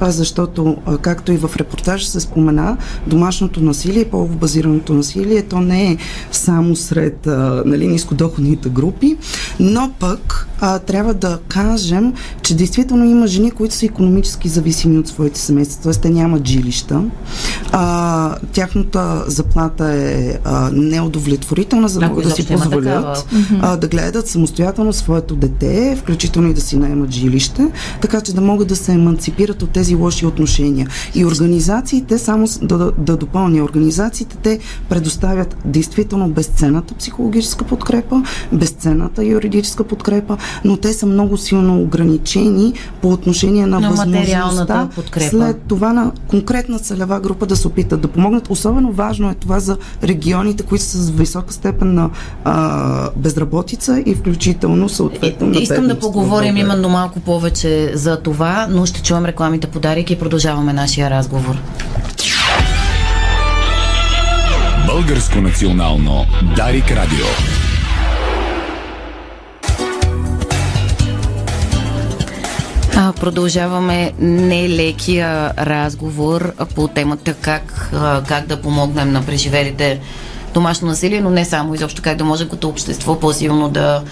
а, 0.00 0.10
защото, 0.10 0.76
както 1.00 1.32
и 1.32 1.36
в 1.36 1.50
репортажа 1.56 2.06
се 2.06 2.20
спомена, 2.20 2.76
домашното 3.06 3.60
насилие, 3.60 4.04
половобазираното 4.04 4.94
насилие, 4.94 5.42
то 5.42 5.60
не 5.60 5.92
е 5.92 5.96
само 6.32 6.76
сред 6.76 7.26
нали, 7.64 7.88
нискодоходните 7.88 8.68
групи, 8.68 9.16
но 9.60 9.90
пък 9.98 10.48
а, 10.60 10.78
трябва 10.78 11.14
да 11.14 11.38
кажем, 11.48 12.12
че 12.42 12.54
действително 12.54 13.04
има 13.04 13.26
жени, 13.26 13.50
които 13.50 13.74
са 13.74 13.86
економически 13.86 14.48
зависими 14.48 14.98
от 14.98 15.08
своите 15.08 15.40
семейства, 15.40 15.82
т.е. 15.82 16.00
те 16.00 16.10
нямат 16.10 16.46
жилища. 16.46 17.04
А, 17.72 18.36
тяхната 18.52 19.24
заплата 19.26 19.92
е 19.92 20.38
а, 20.44 20.70
неудовлетворителна, 20.72 21.88
за 21.88 22.00
да 22.00 22.08
могат 22.08 22.24
да 22.24 22.30
си 22.30 22.46
позволят 22.46 23.26
а, 23.60 23.76
да 23.76 23.88
гледат 23.88 24.28
самостоятелно 24.28 24.92
своето 24.92 25.36
дете, 25.36 25.96
включително 26.00 26.48
и 26.48 26.54
да 26.54 26.60
си 26.60 26.76
наемат 26.76 27.10
жилище, 27.10 27.70
така 28.00 28.20
че 28.20 28.34
да 28.34 28.40
могат 28.40 28.68
да 28.68 28.76
се 28.76 28.92
еманципират 28.92 29.62
от 29.62 29.70
тези 29.70 29.89
лоши 29.94 30.26
отношения. 30.26 30.88
И 31.14 31.24
организациите, 31.26 32.18
само 32.18 32.46
да, 32.62 32.78
да, 32.78 32.92
да 32.98 33.16
допълня, 33.16 33.64
организациите 33.64 34.36
те 34.36 34.58
предоставят 34.88 35.56
действително 35.64 36.28
безценната 36.28 36.94
психологическа 36.94 37.64
подкрепа, 37.64 38.22
безценната 38.52 39.24
юридическа 39.24 39.84
подкрепа, 39.84 40.36
но 40.64 40.76
те 40.76 40.92
са 40.92 41.06
много 41.06 41.36
силно 41.36 41.82
ограничени 41.82 42.72
по 43.02 43.08
отношение 43.08 43.66
на, 43.66 43.80
На 43.80 43.90
възможността 43.90 44.88
подкрепа. 44.94 45.30
след 45.30 45.62
това 45.62 45.92
на 45.92 46.12
конкретна 46.28 46.78
целева 46.78 47.20
група 47.20 47.46
да 47.46 47.56
се 47.56 47.68
опитат 47.68 48.00
да 48.00 48.08
помогнат. 48.08 48.50
Особено 48.50 48.92
важно 48.92 49.30
е 49.30 49.34
това 49.34 49.60
за 49.60 49.76
регионите, 50.02 50.62
които 50.62 50.84
са 50.84 50.98
с 50.98 51.10
висока 51.10 51.52
степен 51.52 51.94
на 51.94 52.10
а, 52.44 53.10
безработица 53.16 54.02
и 54.06 54.14
включително 54.14 54.88
съответно 54.88 55.46
на 55.46 55.58
Е, 55.58 55.62
Искам 55.62 55.86
да 55.86 55.98
поговорим 55.98 56.56
именно 56.56 56.88
малко 56.88 57.20
повече 57.20 57.92
за 57.94 58.16
това, 58.16 58.66
но 58.70 58.86
ще 58.86 59.02
чуем 59.02 59.24
рекламите 59.24 59.66
по 59.66 59.79
Дарик 59.80 60.10
и 60.10 60.18
продължаваме 60.18 60.72
нашия 60.72 61.10
разговор. 61.10 61.56
Българско 64.86 65.38
национално 65.38 66.26
Дарик 66.56 66.90
Радио. 66.90 67.26
А, 72.96 73.12
продължаваме 73.12 74.12
нелекия 74.18 75.52
разговор 75.58 76.52
по 76.74 76.88
темата 76.88 77.34
как, 77.34 77.90
как 78.28 78.46
да 78.46 78.60
помогнем 78.60 79.12
на 79.12 79.26
преживелите 79.26 80.00
домашно 80.54 80.88
насилие, 80.88 81.20
но 81.20 81.30
не 81.30 81.44
само, 81.44 81.74
изобщо 81.74 82.02
как 82.02 82.16
да 82.16 82.24
можем 82.24 82.48
като 82.48 82.68
общество 82.68 83.20
по-силно 83.20 83.68
да 83.68 84.02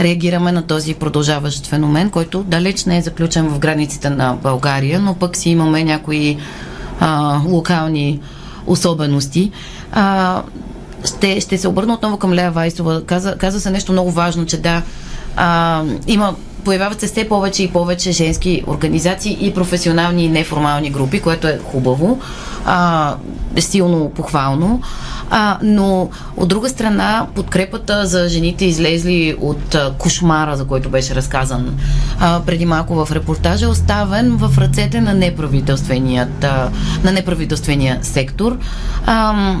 реагираме 0.00 0.52
на 0.52 0.62
този 0.62 0.94
продължаващ 0.94 1.66
феномен, 1.66 2.10
който 2.10 2.42
далеч 2.42 2.84
не 2.84 2.98
е 2.98 3.02
заключен 3.02 3.48
в 3.48 3.58
границите 3.58 4.10
на 4.10 4.36
България, 4.42 5.00
но 5.00 5.14
пък 5.14 5.36
си 5.36 5.50
имаме 5.50 5.84
някои 5.84 6.36
а, 7.00 7.40
локални 7.46 8.20
особености. 8.66 9.50
А, 9.92 10.42
ще, 11.04 11.40
ще 11.40 11.58
се 11.58 11.68
обърна 11.68 11.94
отново 11.94 12.16
към 12.16 12.32
Лея 12.32 12.50
Вайсова. 12.50 13.04
Каза, 13.04 13.36
каза 13.38 13.60
се 13.60 13.70
нещо 13.70 13.92
много 13.92 14.10
важно, 14.10 14.46
че 14.46 14.56
да, 14.56 14.82
а, 15.36 15.82
има 16.06 16.34
появяват 16.66 17.00
се 17.00 17.06
все 17.06 17.28
повече 17.28 17.62
и 17.62 17.70
повече 17.70 18.12
женски 18.12 18.62
организации 18.66 19.38
и 19.40 19.54
професионални 19.54 20.24
и 20.24 20.28
неформални 20.28 20.90
групи, 20.90 21.20
което 21.20 21.48
е 21.48 21.60
хубаво, 21.64 22.20
а, 22.64 23.14
силно 23.58 24.10
похвално. 24.10 24.80
А, 25.30 25.58
но 25.62 26.10
от 26.36 26.48
друга 26.48 26.68
страна, 26.68 27.26
подкрепата 27.34 28.06
за 28.06 28.28
жените 28.28 28.64
излезли 28.64 29.36
от 29.40 29.74
а, 29.74 29.94
кошмара, 29.98 30.56
за 30.56 30.66
който 30.66 30.90
беше 30.90 31.14
разказан 31.14 31.78
а, 32.20 32.40
преди 32.46 32.66
малко 32.66 33.04
в 33.04 33.12
репортажа, 33.12 33.64
е 33.64 33.68
оставен 33.68 34.36
в 34.36 34.58
ръцете 34.58 35.00
на 35.00 35.14
неправителственият, 35.14 36.44
а, 36.44 36.70
на 37.04 37.12
неправителствения 37.12 37.98
сектор. 38.02 38.58
А, 39.06 39.54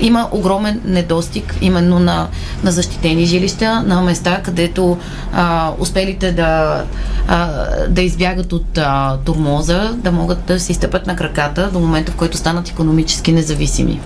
има 0.00 0.28
огромен 0.32 0.80
недостиг 0.84 1.56
именно 1.60 1.98
на, 1.98 2.28
на 2.64 2.70
защитени 2.70 3.24
жилища, 3.24 3.82
на 3.82 4.02
места, 4.02 4.40
където 4.42 4.98
а, 5.32 5.72
успелите 5.78 6.32
да, 6.32 6.84
а, 7.28 7.48
да 7.88 8.02
избягат 8.02 8.52
от 8.52 8.78
а, 8.78 9.18
турмоза, 9.24 9.92
да 9.96 10.12
могат 10.12 10.44
да 10.46 10.60
си 10.60 10.74
стъпят 10.74 11.06
на 11.06 11.16
краката 11.16 11.70
до 11.72 11.78
момента, 11.78 12.12
в 12.12 12.16
който 12.16 12.36
станат 12.36 12.68
економически 12.68 13.32
независими. 13.32 14.00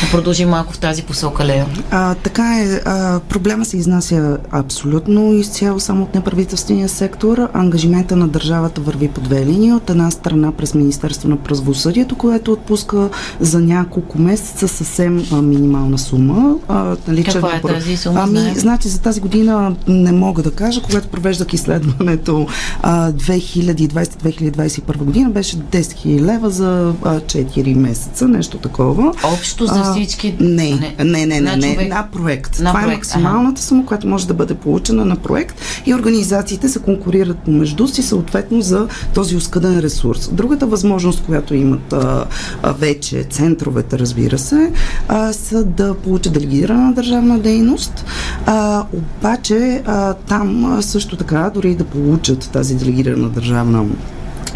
Да 0.00 0.10
продължим 0.10 0.48
малко 0.48 0.72
в 0.72 0.78
тази 0.78 1.02
посока, 1.02 1.44
Лео. 1.44 1.64
А, 1.90 2.14
така 2.14 2.60
е. 2.60 2.80
А, 2.84 3.20
проблема 3.20 3.64
се 3.64 3.76
изнася 3.76 4.38
абсолютно 4.50 5.32
изцяло 5.32 5.80
само 5.80 6.02
от 6.02 6.14
неправителствения 6.14 6.88
сектор. 6.88 7.48
Ангажимента 7.52 8.16
на 8.16 8.28
държавата 8.28 8.80
върви 8.80 9.08
по 9.08 9.20
две 9.20 9.46
линии. 9.46 9.72
От 9.72 9.90
една 9.90 10.10
страна 10.10 10.52
през 10.52 10.74
Министерство 10.74 11.28
на 11.28 11.36
правосъдието, 11.36 12.16
което 12.16 12.52
отпуска 12.52 13.08
за 13.40 13.60
няколко 13.60 14.18
месеца 14.18 14.68
съвсем 14.68 15.24
а, 15.32 15.42
минимална 15.42 15.98
сума. 15.98 16.54
А, 16.68 16.96
нали, 17.08 17.24
Каква 17.24 17.56
е 17.56 17.60
тази 17.60 17.96
сума? 17.96 18.20
Ами, 18.20 18.38
знаем? 18.38 18.54
значи 18.54 18.88
за 18.88 19.00
тази 19.00 19.20
година 19.20 19.74
не 19.88 20.12
мога 20.12 20.42
да 20.42 20.50
кажа. 20.50 20.82
Когато 20.82 21.08
провеждах 21.08 21.52
изследването 21.52 22.46
2020-2021 22.84 24.96
година 24.96 25.30
беше 25.30 25.56
10 25.56 25.80
000 25.80 26.20
лева 26.20 26.50
за 26.50 26.92
а, 27.04 27.20
4 27.20 27.74
месеца, 27.74 28.28
нещо 28.28 28.58
такова. 28.58 29.12
Общо 29.24 29.63
за 29.66 29.92
всички? 29.92 30.36
Не, 30.40 30.94
не, 30.98 31.04
не, 31.04 31.26
не, 31.26 31.40
не, 31.40 31.76
не 31.76 31.88
на 31.88 32.08
проект. 32.12 32.60
На 32.60 32.68
Това 32.70 32.80
е 32.80 32.84
проект, 32.84 32.94
е 32.94 32.96
максималната 32.96 33.58
ага. 33.58 33.62
сума, 33.62 33.86
която 33.86 34.06
може 34.06 34.26
да 34.26 34.34
бъде 34.34 34.54
получена 34.54 35.04
на 35.04 35.16
проект 35.16 35.60
и 35.86 35.94
организациите 35.94 36.68
се 36.68 36.78
конкурират 36.78 37.38
помежду 37.38 37.88
си 37.88 38.02
съответно 38.02 38.60
за 38.60 38.88
този 39.14 39.36
оскъден 39.36 39.78
ресурс. 39.78 40.28
Другата 40.32 40.66
възможност, 40.66 41.24
която 41.24 41.54
имат 41.54 41.92
а, 41.92 42.24
а, 42.62 42.72
вече 42.72 43.22
центровете, 43.22 43.98
разбира 43.98 44.38
се, 44.38 44.72
а, 45.08 45.32
са 45.32 45.64
да 45.64 45.94
получат 45.94 46.32
делегирана 46.32 46.92
държавна 46.92 47.38
дейност, 47.38 48.04
а, 48.46 48.84
обаче 48.92 49.82
а, 49.86 50.14
там 50.14 50.78
също 50.80 51.16
така, 51.16 51.50
дори 51.54 51.74
да 51.74 51.84
получат 51.84 52.50
тази 52.52 52.74
делегирана 52.74 53.28
държавна 53.28 53.84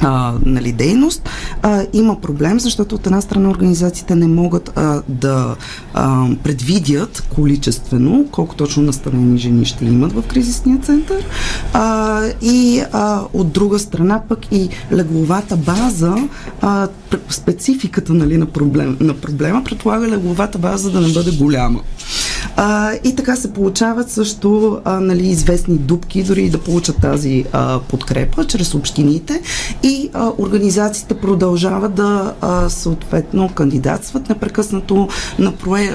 а, 0.01 0.35
нали, 0.45 0.73
дейност, 0.73 1.29
а, 1.63 1.85
има 1.93 2.21
проблем, 2.21 2.61
защото 2.61 2.95
от 2.95 3.07
една 3.07 3.21
страна 3.21 3.51
организациите 3.51 4.15
не 4.15 4.27
могат 4.27 4.73
а, 4.77 5.03
да 5.09 5.57
а, 5.95 6.27
предвидят 6.43 7.27
количествено 7.35 8.27
колко 8.33 8.55
точно 8.55 8.83
настанени 8.83 9.39
жени 9.39 9.65
ще 9.65 9.85
имат 9.85 10.13
в 10.13 10.23
кризисния 10.23 10.79
център 10.79 11.25
а, 11.73 12.23
и 12.43 12.83
а, 12.93 13.21
от 13.33 13.53
друга 13.53 13.79
страна 13.79 14.23
пък 14.29 14.39
и 14.53 14.69
легловата 14.93 15.57
база, 15.57 16.17
а, 16.61 16.89
спецификата 17.29 18.15
нали, 18.15 18.37
на, 18.37 18.47
проблем, 18.47 18.97
на 19.01 19.15
проблема 19.15 19.65
предполага 19.65 20.09
легловата 20.09 20.59
база 20.59 20.91
да 20.91 21.01
не 21.01 21.13
бъде 21.13 21.31
голяма. 21.31 21.81
А, 22.57 22.93
и 23.05 23.17
така 23.17 23.37
се 23.37 23.53
получават 23.53 24.11
също 24.11 24.81
а, 24.85 25.01
нали, 25.01 25.27
известни 25.27 25.79
дупки, 25.79 26.23
дори 26.23 26.51
да 26.51 26.59
получат 26.59 27.01
тази 27.01 27.45
а, 27.53 27.81
подкрепа 27.81 28.45
чрез 28.45 28.75
общините. 28.75 29.43
И 29.83 30.11
а, 30.13 30.31
организациите 30.39 31.15
продължават 31.15 31.95
да 31.95 32.35
а, 32.41 32.69
съответно 32.69 33.49
кандидатстват 33.49 34.29
непрекъснато 34.29 35.09
на 35.39 35.53
прое, 35.53 35.95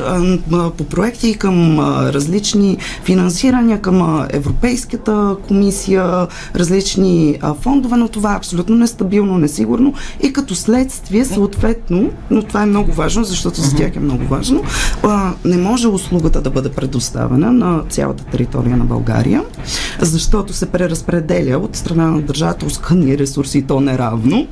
а, 0.52 0.70
по 0.78 0.84
проекти 0.84 1.34
към 1.34 1.80
а, 1.80 2.14
различни 2.14 2.78
финансирания, 3.04 3.82
към 3.82 4.02
а, 4.02 4.28
Европейската 4.30 5.36
комисия, 5.48 6.28
различни 6.56 7.38
а, 7.42 7.54
фондове, 7.54 7.98
но 7.98 8.08
това 8.08 8.34
е 8.34 8.38
абсолютно 8.38 8.76
нестабилно, 8.76 9.38
несигурно. 9.38 9.94
И 10.22 10.34
като 10.34 10.56
следствие 10.56 11.26
съответно, 11.26 12.10
но 12.32 12.44
това 12.44 12.64
е 12.64 12.66
много 12.66 12.92
важно, 12.92 13.24
защото 13.24 13.62
за 13.62 13.76
тях 13.76 13.96
е 13.96 14.00
много 14.00 14.24
важно, 14.26 14.64
а, 15.04 15.34
не 15.46 15.58
може 15.58 15.88
услугата 15.88 16.33
да 16.42 16.50
бъде 16.50 16.70
предоставена 16.70 17.52
на 17.52 17.84
цялата 17.90 18.24
територия 18.24 18.78
на 18.78 18.86
България, 18.86 19.44
защото 20.00 20.54
се 20.54 20.66
преразпределя 20.66 21.58
от 21.58 21.76
страна 21.76 22.08
на 22.08 22.22
държавата 22.22 22.66
оскъдни 22.66 23.18
ресурси 23.18 23.58
и 23.58 23.62
то 23.62 23.82
неравно. 23.82 24.48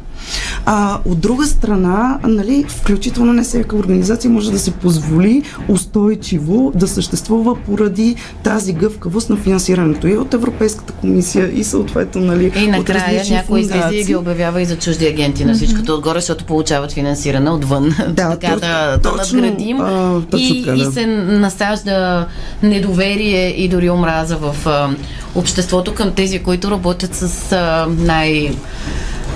А, 0.65 0.99
от 1.05 1.19
друга 1.19 1.45
страна, 1.45 2.19
нали, 2.23 2.65
включително 2.67 3.33
не 3.33 3.43
всяка 3.43 3.75
организация 3.75 4.31
може 4.31 4.51
да 4.51 4.59
се 4.59 4.71
позволи 4.71 5.43
устойчиво 5.67 6.71
да 6.75 6.87
съществува 6.87 7.55
поради 7.55 8.15
тази 8.43 8.73
гъвкавост 8.73 9.29
на 9.29 9.37
финансирането 9.37 10.07
и 10.07 10.17
от 10.17 10.33
Европейската 10.33 10.93
комисия 10.93 11.59
и 11.59 11.63
съответно 11.63 12.21
нали, 12.21 12.51
И 12.55 12.67
накрая 12.67 13.23
някой 13.29 13.59
излиза 13.59 13.89
и 13.93 14.03
ги 14.03 14.15
обявява 14.15 14.61
и 14.61 14.65
за 14.65 14.77
чужди 14.77 15.07
агенти 15.07 15.45
на 15.45 15.53
всичкото 15.53 15.93
отгоре, 15.93 16.17
защото 16.17 16.45
получават 16.45 16.91
финансиране 16.91 17.49
отвън. 17.49 17.95
Да, 18.11 18.29
така 18.29 18.55
да, 18.55 18.97
да 18.97 19.11
надградим. 19.11 19.81
А, 19.81 20.21
точно 20.31 20.55
и, 20.55 20.63
така, 20.63 20.77
да. 20.77 20.83
и 20.83 20.93
се 20.93 21.05
насажда 21.05 22.27
недоверие 22.63 23.47
и 23.47 23.69
дори 23.69 23.89
омраза 23.89 24.37
в 24.37 24.55
а, 24.65 24.89
обществото 25.35 25.93
към 25.93 26.11
тези, 26.11 26.39
които 26.39 26.71
работят 26.71 27.15
с 27.15 27.51
а, 27.51 27.87
най- 27.89 28.51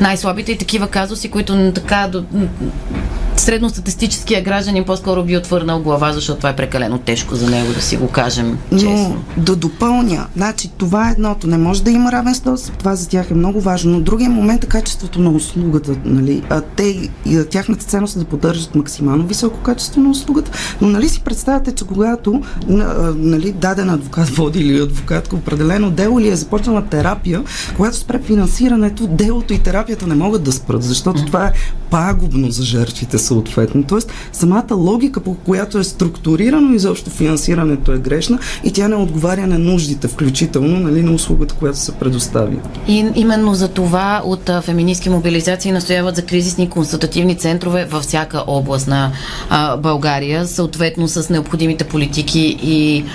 най-слабите 0.01 0.51
и 0.51 0.58
такива 0.58 0.88
казуси, 0.88 1.31
които 1.31 1.71
така 1.75 2.08
до, 2.12 2.23
средностатистическия 3.38 4.43
гражданин 4.43 4.84
по-скоро 4.84 5.24
би 5.24 5.38
отвърнал 5.38 5.82
глава, 5.82 6.13
защото 6.13 6.38
това 6.38 6.50
е 6.50 6.56
прекалено 6.56 6.98
тежко 6.98 7.36
за 7.36 7.50
него, 7.50 7.74
да 7.74 7.82
си 7.82 7.98
го 7.98 8.08
кажем 8.08 8.58
честно. 8.71 9.24
Но 9.38 9.43
да 9.43 9.56
допълня, 9.56 10.28
значи 10.36 10.71
това 10.78 11.10
е 11.10 11.12
едното. 11.12 11.48
Не 11.48 11.58
може 11.58 11.84
да 11.84 11.91
има 11.91 12.12
равенство, 12.12 12.56
това 12.80 12.95
за 12.95 13.10
тях 13.10 13.32
е 13.32 13.34
много 13.34 13.62
важно. 13.62 13.91
Но 13.91 14.00
другия 14.00 14.30
момент 14.30 14.63
е 14.63 14.67
качеството 14.67 15.19
на 15.19 15.30
услугата. 15.30 15.95
Нали? 16.06 16.43
А 16.50 16.62
те, 16.62 17.10
и 17.26 17.43
тяхната 17.50 17.86
ценност 17.86 18.15
е 18.15 18.19
да 18.19 18.26
поддържат 18.26 18.76
максимално 18.76 19.28
високо 19.28 19.60
качество 19.60 20.02
на 20.02 20.10
услугата. 20.10 20.52
Но 20.82 20.88
нали 20.89 21.10
си 21.10 21.21
представяте, 21.21 21.71
че 21.71 21.86
когато 21.86 22.41
нали, 23.15 23.52
даден 23.52 23.89
адвокат 23.89 24.30
води 24.30 24.60
или 24.60 24.80
адвокатка 24.80 25.36
определено 25.36 25.91
дело 25.91 26.19
или 26.19 26.30
е 26.30 26.36
започнала 26.36 26.86
терапия, 26.86 27.43
когато 27.76 27.98
спре 27.98 28.19
финансирането, 28.19 29.08
делото 29.08 29.54
и 29.54 29.60
терапията 29.60 30.08
не 30.08 30.15
могат 30.15 30.43
да 30.43 30.52
спрат, 30.52 30.84
защото 30.84 31.26
това 31.26 31.45
е 31.45 31.52
пагубно 31.89 32.52
за 32.52 32.63
жертвите 32.63 33.17
съответно. 33.25 33.83
Тоест, 33.83 34.11
самата 34.31 34.75
логика, 34.75 35.19
по 35.19 35.33
която 35.33 35.79
е 35.79 35.83
структурирано 35.83 36.73
изобщо 36.73 37.09
финансирането 37.09 37.91
е 37.91 37.97
грешна 37.97 38.39
и 38.63 38.73
тя 38.73 38.88
не 38.88 38.95
отговаря 38.95 39.47
на 39.47 39.59
нуждите, 39.59 40.07
включително 40.07 40.79
нали, 40.79 41.03
на 41.03 41.11
услугата, 41.11 41.55
която 41.55 41.77
се 41.77 41.91
предостави. 41.91 42.57
И 42.88 43.05
именно 43.15 43.53
за 43.53 43.67
това 43.67 44.21
от 44.25 44.49
феминистки 44.61 45.09
мобилизации 45.09 45.71
настояват 45.71 46.15
за 46.15 46.25
кризисни 46.25 46.69
консултативни 46.69 47.35
центрове 47.35 47.85
във 47.85 48.03
всяка 48.03 48.43
област 48.47 48.88
на 48.88 49.11
а, 49.49 49.77
България, 49.77 50.47
съответно 50.47 51.07
с 51.07 51.29
необходимите 51.29 51.83
политики 51.83 52.57
и 52.63 53.05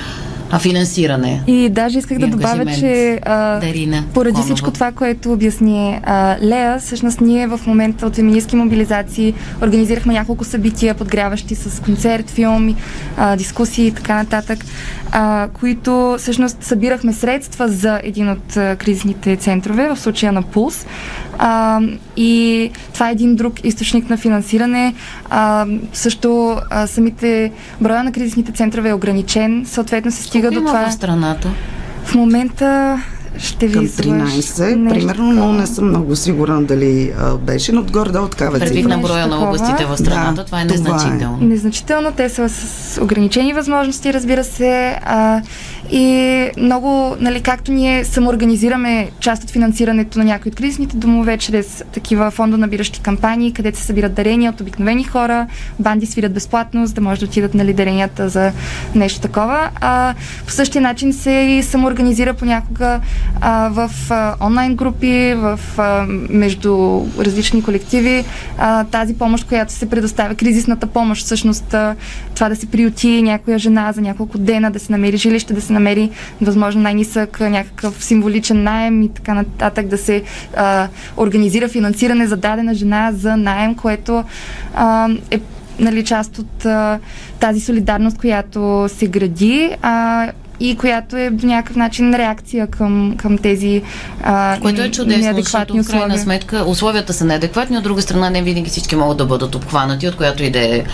а, 0.50 0.58
финансиране. 0.58 1.42
И 1.46 1.68
даже 1.68 1.98
исках 1.98 2.18
да 2.18 2.26
добавя, 2.26 2.66
че 2.66 3.20
а, 3.22 3.60
Дарина 3.60 4.04
поради 4.14 4.32
Конова. 4.34 4.44
всичко 4.44 4.70
това, 4.70 4.92
което 4.92 5.32
обясни 5.32 6.00
а, 6.04 6.36
Лея, 6.42 6.78
всъщност 6.78 7.20
ние 7.20 7.46
в 7.46 7.60
момента 7.66 8.06
от 8.06 8.16
феминистки 8.16 8.56
мобилизации 8.56 9.34
организирахме 9.62 10.12
няколко 10.12 10.44
събития, 10.44 10.94
подгряващи 10.94 11.54
с 11.54 11.82
концерт, 11.82 12.30
филм, 12.30 12.76
а, 13.16 13.36
дискусии 13.36 13.86
и 13.86 13.92
така 13.92 14.14
нататък, 14.14 14.64
а, 15.12 15.48
които 15.60 16.16
всъщност 16.18 16.64
събирахме 16.64 17.12
средства 17.12 17.68
за 17.68 18.00
един 18.04 18.30
от 18.30 18.56
а, 18.56 18.76
кризисните 18.76 19.36
центрове, 19.36 19.88
в 19.88 20.00
случая 20.00 20.32
на 20.32 20.42
Пулс. 20.42 20.86
А, 21.42 21.80
и 22.16 22.70
това 22.94 23.08
е 23.08 23.12
един 23.12 23.36
друг 23.36 23.64
източник 23.64 24.10
на 24.10 24.16
финансиране. 24.16 24.94
А, 25.30 25.66
също 25.92 26.56
а, 26.70 26.86
самите 26.86 27.52
броя 27.80 28.04
на 28.04 28.12
кризисните 28.12 28.52
центрове 28.52 28.88
е 28.88 28.94
ограничен, 28.94 29.64
съответно 29.66 30.10
се 30.10 30.22
стига 30.22 30.50
до 30.50 30.60
това. 30.60 30.88
в 30.88 30.92
страната? 30.92 31.50
В 32.04 32.14
момента 32.14 33.00
ще 33.38 33.66
ви 33.66 33.74
Към 33.74 33.86
13, 33.86 34.88
примерно, 34.88 35.32
но 35.32 35.52
не 35.52 35.66
съм 35.66 35.88
много 35.88 36.16
сигурна 36.16 36.62
дали 36.62 37.12
а, 37.18 37.36
беше, 37.36 37.72
но 37.72 37.80
отгоре-долу 37.80 38.28
такава 38.28 38.52
цифра. 38.52 38.66
Предвид 38.66 38.86
на 38.86 38.98
броя 38.98 39.26
на 39.26 39.36
областите 39.36 39.84
в 39.84 39.96
страната, 39.96 40.34
да, 40.34 40.44
това 40.44 40.60
е 40.60 40.64
незначително. 40.64 41.36
Това 41.36 41.46
е. 41.46 41.48
Незначително, 41.48 42.12
те 42.12 42.28
са 42.28 42.48
с 42.48 43.00
ограничени 43.02 43.52
възможности, 43.52 44.12
разбира 44.12 44.44
се. 44.44 44.98
А, 45.04 45.42
и 45.92 46.48
много, 46.58 47.16
нали, 47.20 47.40
както 47.40 47.72
ние 47.72 48.04
самоорганизираме 48.04 49.10
част 49.20 49.42
от 49.42 49.50
финансирането 49.50 50.18
на 50.18 50.24
някои 50.24 50.50
от 50.50 50.56
кризисните 50.56 50.96
домове, 50.96 51.38
чрез 51.38 51.84
такива 51.92 52.30
фондонабиращи 52.30 53.00
кампании, 53.00 53.52
където 53.52 53.78
се 53.78 53.84
събират 53.84 54.14
дарения 54.14 54.52
от 54.52 54.60
обикновени 54.60 55.04
хора, 55.04 55.46
банди 55.78 56.06
свирят 56.06 56.32
безплатно, 56.32 56.86
за 56.86 56.94
да 56.94 57.00
може 57.00 57.20
да 57.20 57.26
отидат 57.26 57.54
нали, 57.54 57.72
даренията 57.72 58.28
за 58.28 58.52
нещо 58.94 59.20
такова. 59.20 59.70
А, 59.80 60.14
по 60.46 60.52
същия 60.52 60.82
начин 60.82 61.12
се 61.12 61.30
и 61.30 61.62
самоорганизира 61.62 62.34
понякога 62.34 63.00
а, 63.40 63.68
в 63.68 63.90
а, 64.10 64.34
онлайн 64.40 64.76
групи, 64.76 65.34
в, 65.34 65.60
а, 65.78 66.06
между 66.30 67.02
различни 67.18 67.62
колективи. 67.62 68.24
А, 68.58 68.84
тази 68.84 69.14
помощ, 69.14 69.46
която 69.48 69.72
се 69.72 69.90
предоставя, 69.90 70.34
кризисната 70.34 70.86
помощ, 70.86 71.24
всъщност 71.24 71.74
а, 71.74 71.96
това 72.34 72.48
да 72.48 72.56
се 72.56 72.66
приюти 72.66 73.22
някоя 73.22 73.58
жена 73.58 73.92
за 73.92 74.00
няколко 74.00 74.38
дена, 74.38 74.70
да 74.70 74.78
се 74.78 74.92
намери 74.92 75.16
жилище, 75.16 75.54
да 75.54 75.60
се 75.60 75.69
намери 75.70 76.10
възможно 76.40 76.82
най-нисък 76.82 77.40
някакъв 77.40 78.04
символичен 78.04 78.62
найем 78.62 79.02
и 79.02 79.08
така 79.08 79.34
нататък, 79.34 79.86
да 79.86 79.98
се 79.98 80.22
а, 80.56 80.88
организира 81.16 81.68
финансиране 81.68 82.26
за 82.26 82.36
дадена 82.36 82.74
жена 82.74 83.12
за 83.12 83.36
найем, 83.36 83.74
което 83.74 84.24
а, 84.74 85.08
е 85.30 85.40
нали, 85.78 86.04
част 86.04 86.38
от 86.38 86.66
а, 86.66 86.98
тази 87.40 87.60
солидарност, 87.60 88.18
която 88.18 88.86
се 88.88 89.06
гради. 89.06 89.76
А, 89.82 90.28
и 90.60 90.76
която 90.76 91.16
е 91.16 91.30
до 91.30 91.46
някакъв 91.46 91.76
начин 91.76 92.14
реакция 92.14 92.66
към, 92.66 93.14
към 93.16 93.38
тези 93.38 93.82
а, 94.22 94.58
Което 94.60 94.82
е 94.82 94.90
чудесно, 94.90 95.36
защото 95.36 95.82
в 95.82 95.86
крайна 95.86 96.18
сметка 96.18 96.64
условията 96.66 97.12
са 97.12 97.24
неадекватни, 97.24 97.76
от 97.78 97.84
друга 97.84 98.02
страна 98.02 98.30
не 98.30 98.42
винаги 98.42 98.70
всички 98.70 98.96
могат 98.96 99.18
да 99.18 99.26
бъдат 99.26 99.54
обхванати, 99.54 100.08
от 100.08 100.16
която 100.16 100.42
и 100.42 100.50
да 100.50 100.76
е 100.76 100.84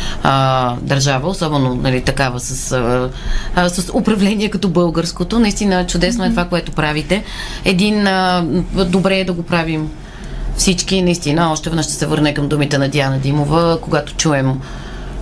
държава, 0.83 1.29
особено 1.29 1.75
нали, 1.75 2.01
такава 2.01 2.41
с, 2.41 2.73
а, 2.73 3.11
а, 3.55 3.69
с 3.69 3.95
управление 3.95 4.51
като 4.51 4.69
българското. 4.69 5.39
Наистина 5.39 5.87
чудесно 5.87 6.25
е 6.25 6.31
това, 6.31 6.45
което 6.45 6.73
правите. 6.73 7.25
Един 7.65 8.07
а, 8.07 8.45
добре 8.91 9.19
е 9.19 9.25
да 9.25 9.33
го 9.33 9.43
правим 9.43 9.91
всички, 10.57 11.03
наистина. 11.03 11.53
Още 11.53 11.71
веднъж 11.71 11.87
ще 11.87 11.95
се 11.95 12.07
върне 12.07 12.35
към 12.35 12.49
думите 12.49 12.79
на 12.79 12.89
Диана 12.89 13.19
Димова, 13.19 13.79
когато 13.81 14.15
чуем 14.15 14.61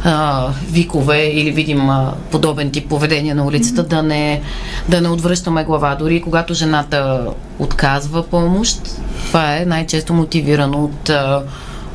а, 0.05 0.49
викове 0.71 1.27
или 1.27 1.51
видим 1.51 1.91
а, 1.91 2.15
подобен 2.31 2.71
тип 2.71 2.89
поведение 2.89 3.35
на 3.35 3.45
улицата, 3.45 3.83
да, 3.83 4.03
не, 4.03 4.43
да 4.89 5.01
не 5.01 5.09
отвръщаме 5.09 5.65
глава. 5.65 5.95
Дори 5.95 6.23
когато 6.23 6.55
жената 6.55 7.27
отказва 7.59 8.27
помощ, 8.27 8.81
това 9.27 9.57
е 9.57 9.65
най-често 9.65 10.15
мотивирано 10.15 10.85
от, 10.85 11.11
а, 11.11 11.43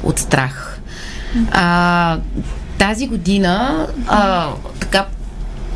от 0.03 0.19
страх. 0.19 0.79
А, 1.51 2.17
тази 2.77 3.07
година 3.07 3.87
а, 4.07 4.47
така 4.79 5.05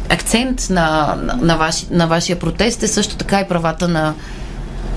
акцент 0.10 0.67
на, 0.69 1.15
на, 1.24 1.36
на, 1.36 1.58
ваши, 1.58 1.86
на 1.91 2.08
вашия 2.08 2.39
протест 2.39 2.84
е 2.84 2.88
също 2.88 3.15
така 3.15 3.41
и 3.41 3.48
правата 3.48 3.88
на 3.88 4.13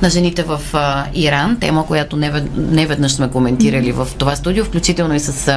на 0.03 0.11
жените 0.11 0.43
в 0.43 0.61
а, 0.73 1.05
Иран, 1.15 1.57
тема, 1.61 1.87
която 1.87 2.17
не, 2.17 2.45
не 2.57 2.87
веднъж 2.87 3.13
сме 3.13 3.31
коментирали 3.31 3.93
в 3.93 4.09
това 4.19 4.37
студио, 4.37 4.65
включително 4.65 5.15
и 5.15 5.21
с 5.21 5.49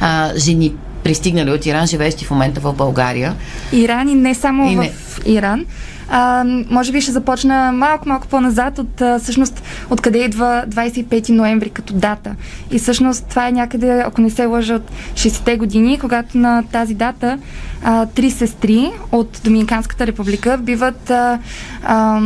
а, 0.00 0.32
жени 0.36 0.74
пристигнали 1.04 1.50
от 1.50 1.66
Иран, 1.66 1.86
живеещи 1.86 2.24
в 2.24 2.30
момента 2.30 2.60
в 2.60 2.72
България. 2.72 3.34
Иран 3.72 4.08
и 4.08 4.14
не 4.14 4.34
само 4.34 4.70
и 4.70 4.76
не. 4.76 4.90
в 4.90 5.20
Иран. 5.26 5.66
А, 6.10 6.44
може 6.70 6.92
би 6.92 7.00
ще 7.00 7.12
започна 7.12 7.72
малко-малко 7.72 8.26
по-назад 8.26 8.78
от 8.78 9.00
а, 9.00 9.18
всъщност 9.18 9.62
откъде 9.90 10.18
идва 10.18 10.64
25 10.68 11.28
ноември 11.28 11.70
като 11.70 11.94
дата. 11.94 12.34
И 12.70 12.78
всъщност 12.78 13.26
това 13.26 13.48
е 13.48 13.52
някъде, 13.52 14.02
ако 14.06 14.20
не 14.20 14.30
се 14.30 14.46
лъжа, 14.46 14.74
от 14.74 14.90
60-те 15.14 15.56
години, 15.56 15.98
когато 15.98 16.38
на 16.38 16.62
тази 16.72 16.94
дата 16.94 17.38
а, 17.84 18.06
три 18.06 18.30
сестри 18.30 18.90
от 19.12 19.40
Доминиканската 19.44 20.06
република 20.06 20.58
биват 20.58 21.10
а, 21.10 21.38
а, 21.84 22.20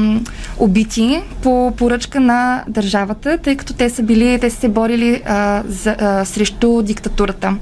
убити 0.59 1.23
по 1.43 1.73
поръчка 1.77 2.21
на 2.21 2.65
държавата, 2.69 3.39
тъй 3.39 3.57
като 3.57 3.75
те 3.75 3.91
са 3.91 4.03
били, 4.03 4.39
те 4.41 4.51
са 4.51 4.61
се 4.61 4.69
борили 4.69 5.23
а, 5.27 5.63
за, 5.69 5.97
а, 6.01 6.25
срещу 6.25 6.83
диктатурата. 6.83 7.55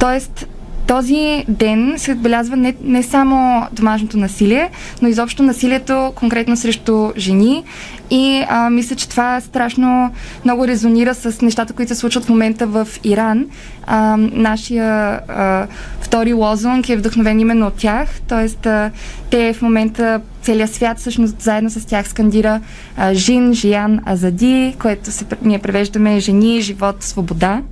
Тоест, 0.00 0.46
този 0.88 1.44
ден 1.48 1.94
се 1.96 2.12
отбелязва 2.12 2.56
не, 2.56 2.74
не 2.82 3.02
само 3.02 3.66
домашното 3.72 4.18
насилие, 4.18 4.70
но 5.02 5.08
изобщо 5.08 5.42
насилието 5.42 6.12
конкретно 6.14 6.56
срещу 6.56 7.10
жени. 7.16 7.64
И 8.10 8.44
а, 8.48 8.70
мисля, 8.70 8.96
че 8.96 9.08
това 9.08 9.40
страшно 9.40 10.12
много 10.44 10.66
резонира 10.66 11.14
с 11.14 11.40
нещата, 11.42 11.72
които 11.72 11.94
се 11.94 12.00
случват 12.00 12.24
в 12.24 12.28
момента 12.28 12.66
в 12.66 12.88
Иран. 13.04 13.46
А, 13.86 14.16
нашия 14.16 15.20
а, 15.28 15.66
втори 16.00 16.32
лозунг 16.32 16.88
е 16.88 16.96
вдъхновен 16.96 17.40
именно 17.40 17.66
от 17.66 17.74
тях. 17.74 18.08
Тоест, 18.28 18.66
а, 18.66 18.90
те 19.30 19.52
в 19.52 19.62
момента 19.62 20.20
целият 20.42 20.74
свят 20.74 20.98
всъщност 20.98 21.40
заедно 21.40 21.70
с 21.70 21.86
тях 21.86 22.08
скандира 22.08 22.60
а, 22.96 23.14
Жин, 23.14 23.54
Жиян, 23.54 24.00
Азади, 24.06 24.74
което 24.78 25.12
се, 25.12 25.24
ние 25.42 25.58
превеждаме 25.58 26.20
жени, 26.20 26.60
живот, 26.60 27.02
свобода. 27.02 27.62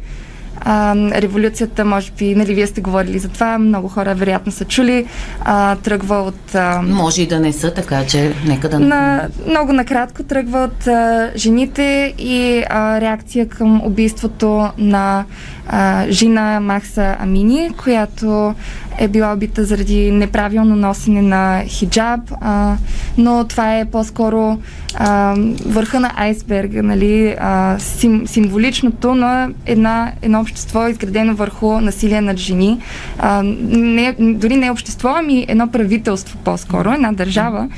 А, 0.68 0.94
революцията, 0.96 1.84
може 1.84 2.12
би, 2.18 2.34
нали, 2.34 2.54
вие 2.54 2.66
сте 2.66 2.80
говорили 2.80 3.18
за 3.18 3.28
това, 3.28 3.58
много 3.58 3.88
хора 3.88 4.14
вероятно 4.14 4.52
са 4.52 4.64
чули, 4.64 5.06
а, 5.40 5.76
тръгва 5.76 6.16
от... 6.16 6.54
А, 6.54 6.82
може 6.82 7.22
и 7.22 7.26
да 7.26 7.40
не 7.40 7.52
са, 7.52 7.74
така 7.74 8.06
че 8.06 8.34
нека 8.46 8.68
да... 8.68 8.80
На, 8.80 9.28
много 9.48 9.72
накратко 9.72 10.22
тръгва 10.22 10.58
от 10.58 10.86
а, 10.86 11.30
жените 11.36 12.14
и 12.18 12.64
а, 12.70 13.00
реакция 13.00 13.48
към 13.48 13.86
убийството 13.86 14.68
на 14.78 15.24
а, 15.68 16.06
Жина 16.10 16.60
Махса 16.60 17.16
Амини, 17.20 17.70
която 17.82 18.54
е 18.98 19.08
била 19.08 19.32
убита 19.32 19.64
заради 19.64 20.10
неправилно 20.10 20.76
носене 20.76 21.22
на 21.22 21.64
хиджаб, 21.66 22.20
а, 22.40 22.76
но 23.18 23.44
това 23.44 23.78
е 23.78 23.84
по-скоро 23.84 24.58
а, 24.94 25.36
върха 25.66 26.00
на 26.00 26.12
айсберга, 26.16 26.82
нали, 26.82 27.36
а, 27.40 27.78
сим, 27.78 28.26
символичното 28.26 29.14
на 29.14 29.48
една, 29.66 30.12
едно 30.22 30.40
общество, 30.40 30.88
изградено 30.88 31.34
върху 31.34 31.80
насилие 31.80 32.20
над 32.20 32.36
жени. 32.36 32.80
А, 33.18 33.42
не, 33.42 34.14
дори 34.18 34.56
не 34.56 34.70
общество, 34.70 35.08
ами 35.08 35.46
едно 35.48 35.68
правителство 35.68 36.38
по-скоро, 36.44 36.92
една 36.92 37.12
държава 37.12 37.68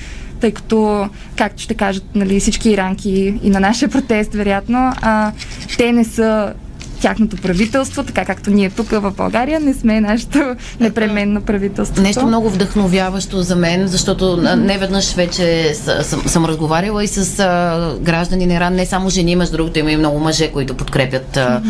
тъй 0.41 0.53
като, 0.53 1.09
както 1.37 1.63
ще 1.63 1.75
кажат 1.75 2.05
нали, 2.15 2.41
всички 2.41 2.71
иранки 2.71 3.35
и 3.43 3.51
на 3.51 3.61
нашия 3.61 3.89
протест, 3.89 4.35
вероятно, 4.35 4.93
а, 5.03 5.33
те 5.79 5.93
не 5.93 6.05
са 6.05 6.53
тяхното 7.01 7.37
правителство, 7.37 8.03
така 8.03 8.25
както 8.25 8.51
ние 8.51 8.71
тук 8.71 8.91
в 8.91 9.13
България 9.17 9.61
не 9.61 9.75
сме 9.75 10.01
нашето 10.01 10.39
непременно 10.81 11.43
правителство. 11.43 12.03
Нещо 12.03 12.27
много 12.27 12.51
вдъхновяващо 12.51 13.43
за 13.43 13.57
мен, 13.57 13.87
защото 13.87 14.37
не 14.57 14.79
веднъж 14.79 15.15
вече 15.15 15.75
съм, 16.03 16.23
съм 16.27 16.45
разговаряла 16.45 17.05
и 17.05 17.09
с 17.09 17.41
а, 17.41 17.97
граждани 18.01 18.47
на 18.47 18.55
Иран, 18.55 18.75
не 18.75 18.87
само 18.87 19.11
жени, 19.11 19.37
между 19.37 19.57
другото 19.57 19.79
има 19.79 19.93
и 19.93 19.97
много 19.97 20.19
мъже, 20.19 20.51
които 20.53 20.75
подкрепят 20.75 21.37
а, 21.37 21.63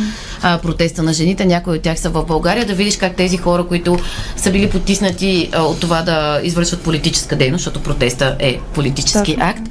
а, 0.43 0.59
протеста 0.59 1.03
на 1.03 1.13
жените. 1.13 1.45
Някои 1.45 1.77
от 1.77 1.83
тях 1.83 1.99
са 1.99 2.11
в 2.11 2.25
България. 2.25 2.67
Да 2.67 2.75
видиш 2.75 2.97
как 2.97 3.17
тези 3.17 3.37
хора, 3.37 3.65
които 3.65 3.99
са 4.37 4.51
били 4.51 4.71
потиснати 4.71 5.49
а, 5.53 5.63
от 5.63 5.81
това 5.81 6.03
да 6.03 6.41
извършват 6.43 6.83
политическа 6.83 7.37
дейност, 7.37 7.61
защото 7.61 7.83
протеста 7.83 8.37
е 8.39 8.59
политически 8.75 9.35
Точно. 9.35 9.49
акт, 9.49 9.63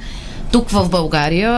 тук 0.52 0.70
в 0.70 0.88
България, 0.88 1.52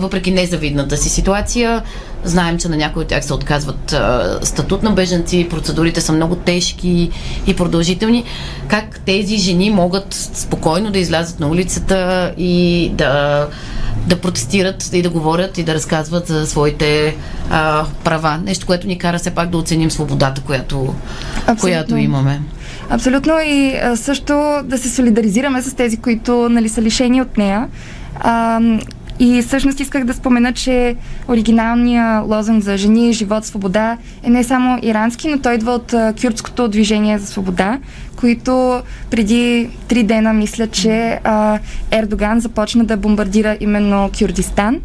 въпреки 0.00 0.30
незавидната 0.30 0.96
си 0.96 1.08
ситуация, 1.08 1.82
знаем, 2.26 2.58
че 2.58 2.68
на 2.68 2.76
някои 2.76 3.02
от 3.02 3.08
тях 3.08 3.24
се 3.24 3.34
отказват 3.34 3.96
статут 4.42 4.82
на 4.82 4.90
беженци, 4.90 5.46
процедурите 5.50 6.00
са 6.00 6.12
много 6.12 6.36
тежки 6.36 7.10
и 7.46 7.56
продължителни. 7.56 8.24
Как 8.68 9.00
тези 9.06 9.36
жени 9.36 9.70
могат 9.70 10.14
спокойно 10.14 10.90
да 10.90 10.98
излязат 10.98 11.40
на 11.40 11.48
улицата 11.48 12.32
и 12.38 12.90
да 12.94 13.46
да 14.06 14.20
протестират 14.20 14.90
и 14.92 15.02
да 15.02 15.10
говорят 15.10 15.58
и 15.58 15.62
да 15.62 15.74
разказват 15.74 16.26
за 16.26 16.46
своите 16.46 17.16
а, 17.50 17.84
права. 18.04 18.40
Нещо, 18.44 18.66
което 18.66 18.86
ни 18.86 18.98
кара 18.98 19.18
все 19.18 19.30
пак 19.30 19.50
да 19.50 19.58
оценим 19.58 19.90
свободата, 19.90 20.40
която, 20.40 20.94
която 21.60 21.96
имаме. 21.96 22.40
Абсолютно 22.90 23.34
и 23.46 23.76
а, 23.76 23.96
също 23.96 24.60
да 24.64 24.78
се 24.78 24.88
солидаризираме 24.88 25.62
с 25.62 25.74
тези, 25.74 25.96
които 25.96 26.48
нали, 26.48 26.68
са 26.68 26.82
лишени 26.82 27.22
от 27.22 27.38
нея. 27.38 27.68
А, 28.20 28.60
и 29.18 29.42
всъщност 29.42 29.80
исках 29.80 30.04
да 30.04 30.14
спомена, 30.14 30.52
че 30.52 30.96
оригиналният 31.28 32.28
лозунг 32.28 32.62
за 32.62 32.76
жени, 32.76 33.12
живот, 33.12 33.44
свобода 33.44 33.96
е 34.22 34.30
не 34.30 34.44
само 34.44 34.78
ирански, 34.82 35.28
но 35.28 35.38
той 35.38 35.54
идва 35.54 35.72
от 35.72 35.94
кюрдското 36.22 36.68
движение 36.68 37.18
за 37.18 37.26
свобода, 37.26 37.78
които 38.16 38.82
преди 39.10 39.70
три 39.88 40.02
дена 40.02 40.32
мисля, 40.32 40.66
че 40.66 41.20
а, 41.24 41.58
Ердоган 41.90 42.40
започна 42.40 42.84
да 42.84 42.96
бомбардира 42.96 43.56
именно 43.60 44.10
Кюрдистан 44.18 44.80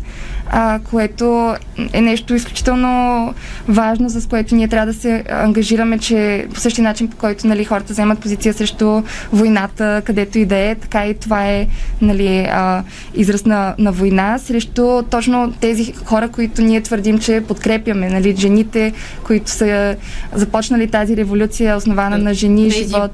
а, 0.53 0.79
което 0.79 1.55
е 1.93 2.01
нещо 2.01 2.35
изключително 2.35 3.33
важно, 3.67 4.09
с 4.09 4.29
което 4.29 4.55
ние 4.55 4.67
трябва 4.67 4.85
да 4.85 4.93
се 4.93 5.23
ангажираме, 5.29 5.97
че 5.97 6.47
по 6.53 6.59
същия 6.59 6.83
начин, 6.83 7.07
по 7.07 7.17
който 7.17 7.47
нали, 7.47 7.65
хората 7.65 7.93
вземат 7.93 8.19
позиция 8.19 8.53
срещу 8.53 9.03
войната, 9.33 10.01
където 10.05 10.39
и 10.39 10.45
да 10.45 10.57
е, 10.57 10.75
така 10.75 11.07
и 11.07 11.13
това 11.13 11.47
е 11.47 11.67
нали, 12.01 12.47
а, 12.51 12.83
израз 13.15 13.45
на, 13.45 13.75
на 13.77 13.91
война 13.91 14.37
срещу 14.37 15.03
точно 15.09 15.53
тези 15.61 15.93
хора, 16.05 16.29
които 16.29 16.61
ние 16.61 16.81
твърдим, 16.81 17.19
че 17.19 17.43
подкрепяме. 17.47 18.09
Нали, 18.09 18.35
жените, 18.35 18.93
които 19.23 19.51
са 19.51 19.95
започнали 20.33 20.87
тази 20.87 21.17
революция, 21.17 21.77
основана 21.77 22.17
на 22.17 22.33
жени, 22.33 22.69
тези... 22.69 22.83
живот 22.83 23.11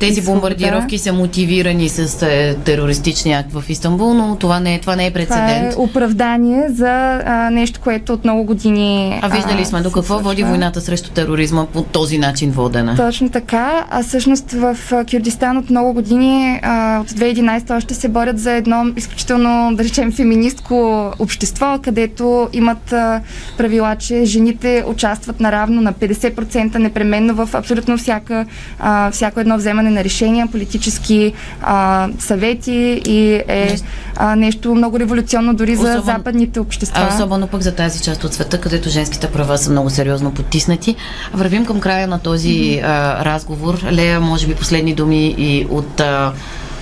Тези 0.00 0.22
бомбардировки 0.22 0.98
са 0.98 1.12
мотивирани 1.12 1.88
с 1.88 2.22
е, 2.22 2.56
терористичния 2.64 3.40
акт 3.40 3.52
в 3.52 3.64
Истанбул, 3.68 4.14
но 4.14 4.36
това 4.36 4.60
не 4.60 4.74
е, 4.74 4.80
това 4.80 4.96
не 4.96 5.06
е 5.06 5.10
прецедент. 5.10 5.70
Това 5.70 5.82
е 5.82 5.86
оправдание 5.86 6.68
за 6.68 7.22
а, 7.26 7.50
нещо, 7.50 7.80
което 7.80 8.12
от 8.12 8.24
много 8.24 8.44
години. 8.44 9.18
А 9.22 9.28
виждали 9.28 9.64
сме 9.64 9.80
до 9.80 9.90
какво 9.90 10.18
води 10.18 10.42
войната 10.42 10.80
срещу 10.80 11.10
тероризма 11.10 11.66
по 11.66 11.82
този 11.82 12.18
начин 12.18 12.50
водена. 12.50 12.96
Точно 12.96 13.28
така. 13.28 13.86
А 13.90 14.02
всъщност 14.02 14.52
в 14.52 14.76
Кюрдистан 15.10 15.56
от 15.56 15.70
много 15.70 15.92
години, 15.92 16.60
а, 16.62 17.00
от 17.00 17.10
2011 17.10 17.76
още 17.76 17.94
се 17.94 18.08
борят 18.08 18.38
за 18.38 18.52
едно 18.52 18.84
изключително, 18.96 19.76
да 19.76 19.84
речем, 19.84 20.12
феминистко 20.12 21.10
общество, 21.18 21.78
където 21.82 22.48
имат 22.52 22.92
а, 22.92 23.20
правила, 23.56 23.96
че 23.96 24.24
жените 24.24 24.84
участват 24.86 25.40
наравно 25.40 25.80
на 25.80 25.92
50% 25.92 26.78
непременно 26.78 27.34
в 27.34 27.54
абсолютно 27.54 27.98
всяка, 27.98 28.46
а, 28.78 29.10
всяко 29.10 29.37
едно 29.40 29.56
вземане 29.56 29.90
на 29.90 30.04
решения, 30.04 30.46
политически 30.46 31.32
а, 31.62 32.08
съвети 32.18 33.02
и 33.06 33.34
е 33.48 33.76
а, 34.16 34.36
нещо 34.36 34.74
много 34.74 34.98
революционно 34.98 35.54
дори 35.54 35.72
особено, 35.72 35.94
за 35.94 36.00
западните 36.00 36.60
общества. 36.60 37.08
А 37.10 37.14
особено 37.14 37.46
пък 37.46 37.62
за 37.62 37.74
тази 37.74 38.02
част 38.02 38.24
от 38.24 38.34
света, 38.34 38.60
където 38.60 38.88
женските 38.88 39.26
права 39.26 39.58
са 39.58 39.70
много 39.70 39.90
сериозно 39.90 40.34
потиснати. 40.34 40.96
Вървим 41.32 41.66
към 41.66 41.80
края 41.80 42.08
на 42.08 42.18
този 42.18 42.48
mm-hmm. 42.48 42.84
а, 42.84 43.24
разговор. 43.24 43.78
Лея, 43.92 44.20
може 44.20 44.46
би 44.46 44.54
последни 44.54 44.94
думи 44.94 45.34
и 45.38 45.66
от 45.70 46.00
а, 46.00 46.32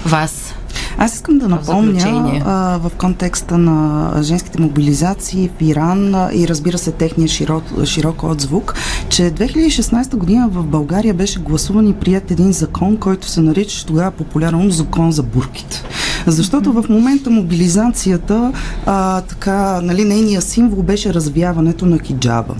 вас 0.06 0.54
аз 0.98 1.14
искам 1.14 1.38
да 1.38 1.48
напомня 1.48 2.42
а, 2.44 2.78
в 2.78 2.92
контекста 2.98 3.58
на 3.58 4.10
женските 4.22 4.60
мобилизации 4.60 5.50
в 5.58 5.62
Иран 5.62 6.14
а, 6.14 6.30
и 6.32 6.48
разбира 6.48 6.78
се 6.78 6.92
техния 6.92 7.28
широк, 7.28 7.64
широк 7.84 8.22
отзвук, 8.22 8.74
че 9.08 9.22
2016 9.22 10.16
година 10.16 10.48
в 10.48 10.66
България 10.66 11.14
беше 11.14 11.40
гласуван 11.40 11.88
и 11.88 11.94
прият 11.94 12.30
един 12.30 12.52
закон, 12.52 12.96
който 12.96 13.28
се 13.28 13.40
нарича 13.40 13.86
тогава 13.86 14.10
популярно 14.10 14.70
закон 14.70 15.12
за 15.12 15.22
бурките. 15.22 15.82
Защото 16.26 16.72
в 16.72 16.84
момента 16.88 17.30
мобилизацията, 17.30 18.52
а, 18.86 19.20
така, 19.20 19.80
нали, 19.82 20.04
нейният 20.04 20.44
символ 20.44 20.82
беше 20.82 21.14
развяването 21.14 21.86
на 21.86 21.98
хиджаба. 21.98 22.54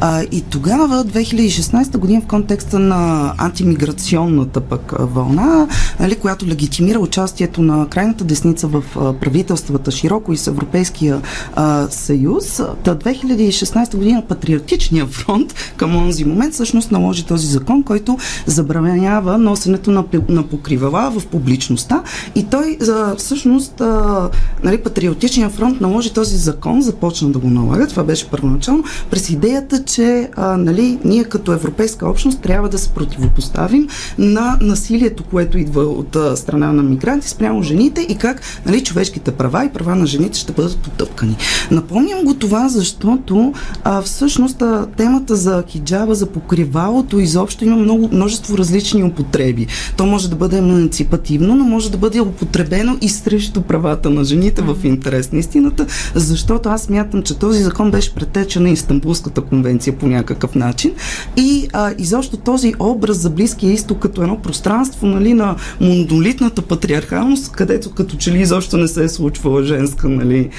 А, 0.00 0.22
и 0.22 0.40
тогава, 0.40 1.04
2016 1.04 1.98
година, 1.98 2.20
в 2.20 2.26
контекста 2.26 2.78
на 2.78 3.32
антимиграционната 3.38 4.60
пък 4.60 4.92
вълна, 4.98 5.68
нали, 6.00 6.16
която 6.16 6.46
легитимира 6.46 6.98
участието 6.98 7.62
на 7.62 7.86
крайната 7.88 8.24
десница 8.24 8.66
в 8.66 8.82
правителствата 9.20 9.90
широко 9.90 10.32
и 10.32 10.36
с 10.36 10.46
Европейския 10.46 11.20
а, 11.54 11.86
съюз, 11.90 12.62
та 12.84 12.94
2016 12.94 13.96
година 13.96 14.22
Патриотичния 14.28 15.06
фронт 15.06 15.54
към 15.76 15.96
онзи 15.96 16.24
момент 16.24 16.54
всъщност 16.54 16.90
наложи 16.90 17.24
този 17.24 17.46
закон, 17.46 17.82
който 17.82 18.18
забранява 18.46 19.38
носенето 19.38 19.90
на, 19.90 20.04
на 20.28 20.42
покривала 20.42 21.10
в 21.10 21.26
публичността 21.26 22.02
и 22.34 22.44
той 22.44 22.76
всъщност 23.16 23.80
а, 23.80 24.28
нали, 24.64 24.78
Патриотичния 24.78 25.50
фронт 25.50 25.80
наложи 25.80 26.12
този 26.12 26.36
закон, 26.36 26.82
започна 26.82 27.30
да 27.30 27.38
го 27.38 27.50
налага, 27.50 27.86
това 27.86 28.04
беше 28.04 28.30
първоначално, 28.30 28.84
през 29.10 29.30
идеята, 29.30 29.84
че 29.84 30.28
а, 30.36 30.56
нали, 30.56 30.98
ние 31.04 31.24
като 31.24 31.52
европейска 31.52 32.08
общност 32.08 32.40
трябва 32.40 32.68
да 32.68 32.78
се 32.78 32.88
противопоставим 32.88 33.88
на 34.18 34.58
насилието, 34.60 35.24
което 35.24 35.58
идва 35.58 35.82
от 35.82 36.16
а, 36.16 36.36
страна 36.36 36.72
на 36.72 36.82
мигранти 36.82 37.28
спрямо 37.28 37.62
жените 37.62 38.06
и 38.08 38.14
как 38.14 38.42
нали, 38.66 38.84
човешките 38.84 39.30
права 39.30 39.64
и 39.64 39.68
права 39.68 39.96
на 39.96 40.06
жените 40.06 40.38
ще 40.38 40.52
бъдат 40.52 40.76
потъпкани. 40.76 41.36
Напомням 41.70 42.24
го 42.24 42.34
това, 42.34 42.68
защото 42.68 43.52
а, 43.84 44.02
всъщност 44.02 44.62
а, 44.62 44.86
темата 44.96 45.36
за 45.36 45.64
хиджаба, 45.68 46.14
за 46.14 46.26
покривалото 46.26 47.20
изобщо 47.20 47.64
има 47.64 47.76
много, 47.76 48.08
множество 48.12 48.58
различни 48.58 49.04
употреби. 49.04 49.66
То 49.96 50.06
може 50.06 50.30
да 50.30 50.36
бъде 50.36 50.58
еманципативно, 50.58 51.54
но 51.54 51.64
може 51.64 51.90
да 51.90 51.98
бъде 51.98 52.20
употребено 52.20 52.96
и 53.00 53.08
срещу 53.08 53.60
правата 53.60 54.10
на 54.10 54.24
жените 54.24 54.62
в 54.62 54.76
интерес 54.84 55.32
на 55.32 55.38
истината, 55.38 55.86
защото 56.14 56.68
аз 56.68 56.88
мятам, 56.88 57.22
че 57.22 57.38
този 57.38 57.62
закон 57.62 57.90
беше 57.90 58.14
претечен 58.14 58.62
на 58.62 58.70
Истанбулската 58.70 59.40
конвенция 59.40 59.98
по 59.98 60.06
някакъв 60.06 60.54
начин. 60.54 60.92
И 61.36 61.68
а, 61.72 61.92
изобщо 61.98 62.36
този 62.36 62.74
образ 62.78 63.16
за 63.16 63.30
Близкия 63.30 63.72
изток 63.72 63.98
като 63.98 64.22
едно 64.22 64.38
пространство 64.38 65.06
нали, 65.06 65.34
на 65.34 65.56
монолитната 65.80 66.62
патриархалност, 66.62 67.52
където 67.52 67.90
като 67.90 68.16
че 68.16 68.32
ли 68.32 68.40
изобщо 68.40 68.76
не 68.76 68.88
се 68.88 69.04
е 69.04 69.08
случвала 69.08 69.62
женска 69.62 70.08
нали, 70.08 70.50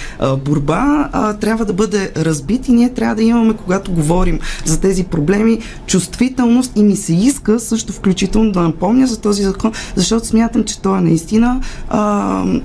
борба, 0.45 1.09
а, 1.11 1.33
трябва 1.33 1.65
да 1.65 1.73
бъде 1.73 2.11
разбит 2.17 2.67
и 2.67 2.71
ние 2.71 2.93
трябва 2.93 3.15
да 3.15 3.23
имаме, 3.23 3.53
когато 3.53 3.91
говорим 3.91 4.39
за 4.65 4.79
тези 4.79 5.03
проблеми, 5.03 5.59
чувствителност. 5.85 6.71
И 6.75 6.83
ми 6.83 6.95
се 6.95 7.13
иска 7.13 7.59
също 7.59 7.93
включително 7.93 8.51
да 8.51 8.61
напомня 8.61 9.07
за 9.07 9.21
този 9.21 9.43
закон, 9.43 9.71
защото 9.95 10.27
смятам, 10.27 10.63
че 10.63 10.81
той 10.81 10.97
е 10.97 11.01
наистина 11.01 11.61
а, 11.89 12.20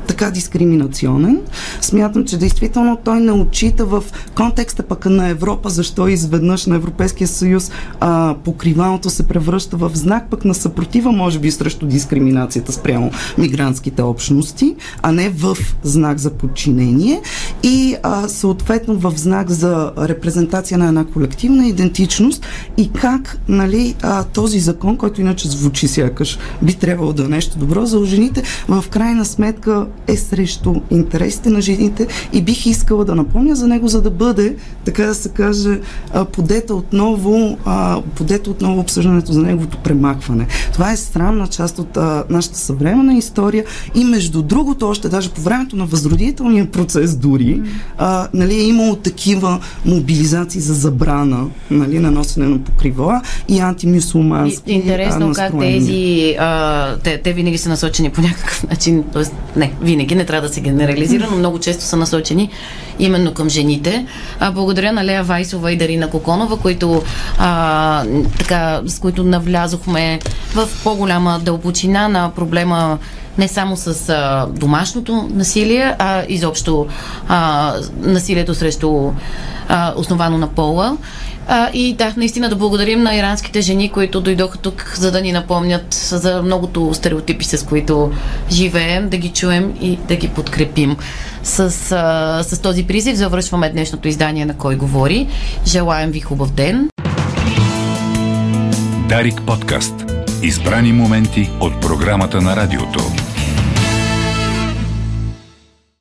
така 0.06 0.30
дискриминационен. 0.30 1.40
Смятам, 1.80 2.24
че 2.24 2.36
действително 2.36 2.98
той 3.04 3.20
не 3.20 3.32
отчита 3.32 3.84
в 3.84 4.04
контекста 4.34 4.82
пък 4.82 5.06
на 5.06 5.28
Европа, 5.28 5.70
защо 5.70 6.08
изведнъж 6.08 6.66
на 6.66 6.76
Европейския 6.76 7.28
съюз 7.28 7.70
а, 8.00 8.34
покривалното 8.44 9.10
се 9.10 9.28
превръща 9.28 9.76
в 9.76 9.90
знак 9.94 10.30
пък 10.30 10.44
на 10.44 10.54
съпротива, 10.54 11.12
може 11.12 11.38
би, 11.38 11.50
срещу 11.50 11.86
дискриминацията 11.86 12.72
спрямо 12.72 13.10
мигрантските 13.38 14.02
общности, 14.02 14.76
а 15.02 15.12
не 15.12 15.28
в 15.28 15.56
знак 15.82 16.18
за 16.18 16.30
подчинение 16.30 17.20
и 17.62 17.96
а, 18.02 18.28
съответно 18.28 18.96
в 18.96 19.12
знак 19.16 19.50
за 19.50 19.92
репрезентация 19.98 20.78
на 20.78 20.88
една 20.88 21.04
колективна 21.04 21.66
идентичност 21.66 22.46
и 22.76 22.92
как 22.92 23.38
нали, 23.48 23.94
а, 24.02 24.24
този 24.24 24.60
закон, 24.60 24.96
който 24.96 25.20
иначе 25.20 25.48
звучи 25.48 25.88
сякаш 25.88 26.38
би 26.62 26.74
трябвало 26.74 27.12
да 27.12 27.24
е 27.24 27.28
нещо 27.28 27.58
добро 27.58 27.86
за 27.86 28.04
жените, 28.04 28.42
в 28.68 28.84
крайна 28.90 29.24
сметка 29.24 29.45
е 30.06 30.16
срещу 30.16 30.74
интересите 30.90 31.50
на 31.50 31.60
жените 31.60 32.06
и 32.32 32.42
бих 32.42 32.66
искала 32.66 33.04
да 33.04 33.14
напомня 33.14 33.56
за 33.56 33.68
него, 33.68 33.88
за 33.88 34.02
да 34.02 34.10
бъде, 34.10 34.56
така 34.84 35.06
да 35.06 35.14
се 35.14 35.28
каже, 35.28 35.80
подета 36.32 36.74
отново, 36.74 37.58
подета 38.14 38.50
отново 38.50 38.80
обсъждането 38.80 39.32
за 39.32 39.42
неговото 39.42 39.78
премахване. 39.78 40.46
Това 40.72 40.92
е 40.92 40.96
странна 40.96 41.46
част 41.46 41.78
от 41.78 41.96
а, 41.96 42.24
нашата 42.30 42.58
съвременна 42.58 43.14
история 43.14 43.64
и 43.94 44.04
между 44.04 44.42
другото, 44.42 44.88
още 44.88 45.08
даже 45.08 45.30
по 45.30 45.40
времето 45.40 45.76
на 45.76 45.86
възродителния 45.86 46.70
процес 46.70 47.16
дори, 47.16 47.62
а, 47.98 48.28
нали, 48.34 48.54
е 48.54 48.62
имало 48.62 48.96
такива 48.96 49.60
мобилизации 49.84 50.60
за 50.60 50.74
забрана 50.74 51.46
нали, 51.70 51.98
на 51.98 52.10
носене 52.10 52.46
на 52.46 52.58
покрива 52.58 53.22
и 53.48 53.58
антимюсулмански 53.58 54.72
Интересно 54.72 55.32
как 55.32 55.58
тези, 55.60 56.36
а, 56.38 56.96
те, 56.96 57.20
те 57.22 57.32
винаги 57.32 57.58
са 57.58 57.68
насочени 57.68 58.10
по 58.10 58.20
някакъв 58.20 58.64
начин, 58.70 59.04
т.е. 59.12 59.24
не, 59.56 59.72
винаги 59.80 60.14
не 60.14 60.24
трябва 60.24 60.48
да 60.48 60.54
се 60.54 60.60
генерализира, 60.60 61.28
но 61.30 61.36
много 61.36 61.58
често 61.58 61.84
са 61.84 61.96
насочени 61.96 62.50
именно 62.98 63.34
към 63.34 63.48
жените. 63.48 64.06
А, 64.40 64.52
благодаря 64.52 64.92
на 64.92 65.04
Лея 65.04 65.22
Вайсова 65.22 65.72
и 65.72 65.76
Дарина 65.76 66.10
Коконова, 66.10 66.58
които 66.58 67.02
а, 67.38 68.04
така, 68.38 68.80
с 68.86 68.98
които 68.98 69.24
навлязохме 69.24 70.20
в 70.54 70.68
по-голяма 70.84 71.40
дълбочина 71.42 72.08
на 72.08 72.30
проблема 72.30 72.98
не 73.38 73.48
само 73.48 73.76
с 73.76 74.08
а, 74.08 74.46
домашното 74.50 75.28
насилие, 75.34 75.94
а 75.98 76.24
изобщо 76.28 76.86
а, 77.28 77.72
насилието 78.00 78.54
срещу 78.54 79.10
а, 79.68 79.92
основано 79.96 80.38
на 80.38 80.46
пола. 80.46 80.96
А, 81.48 81.70
и 81.72 81.94
да, 81.94 82.14
наистина 82.16 82.48
да 82.48 82.56
благодарим 82.56 83.02
на 83.02 83.14
иранските 83.14 83.60
жени, 83.60 83.92
които 83.92 84.20
дойдоха 84.20 84.58
тук, 84.58 84.92
за 84.96 85.12
да 85.12 85.20
ни 85.20 85.32
напомнят 85.32 85.94
за 85.94 86.42
многото 86.42 86.94
стереотипи, 86.94 87.44
с 87.44 87.66
които 87.66 88.12
живеем, 88.50 89.08
да 89.08 89.16
ги 89.16 89.28
чуем 89.28 89.74
и 89.80 89.96
да 89.96 90.16
ги 90.16 90.28
подкрепим. 90.28 90.96
С, 91.42 91.60
а, 91.92 92.42
с 92.42 92.58
този 92.62 92.86
призив 92.86 93.16
завършваме 93.16 93.70
днешното 93.70 94.08
издание 94.08 94.46
на 94.46 94.56
Кой 94.56 94.76
говори. 94.76 95.28
Желаем 95.66 96.10
ви 96.10 96.20
хубав 96.20 96.52
ден. 96.52 96.88
Дарик 99.08 99.42
подкаст. 99.46 99.94
Избрани 100.42 100.92
моменти 100.92 101.50
от 101.60 101.80
програмата 101.80 102.40
на 102.40 102.56
радиото. 102.56 103.25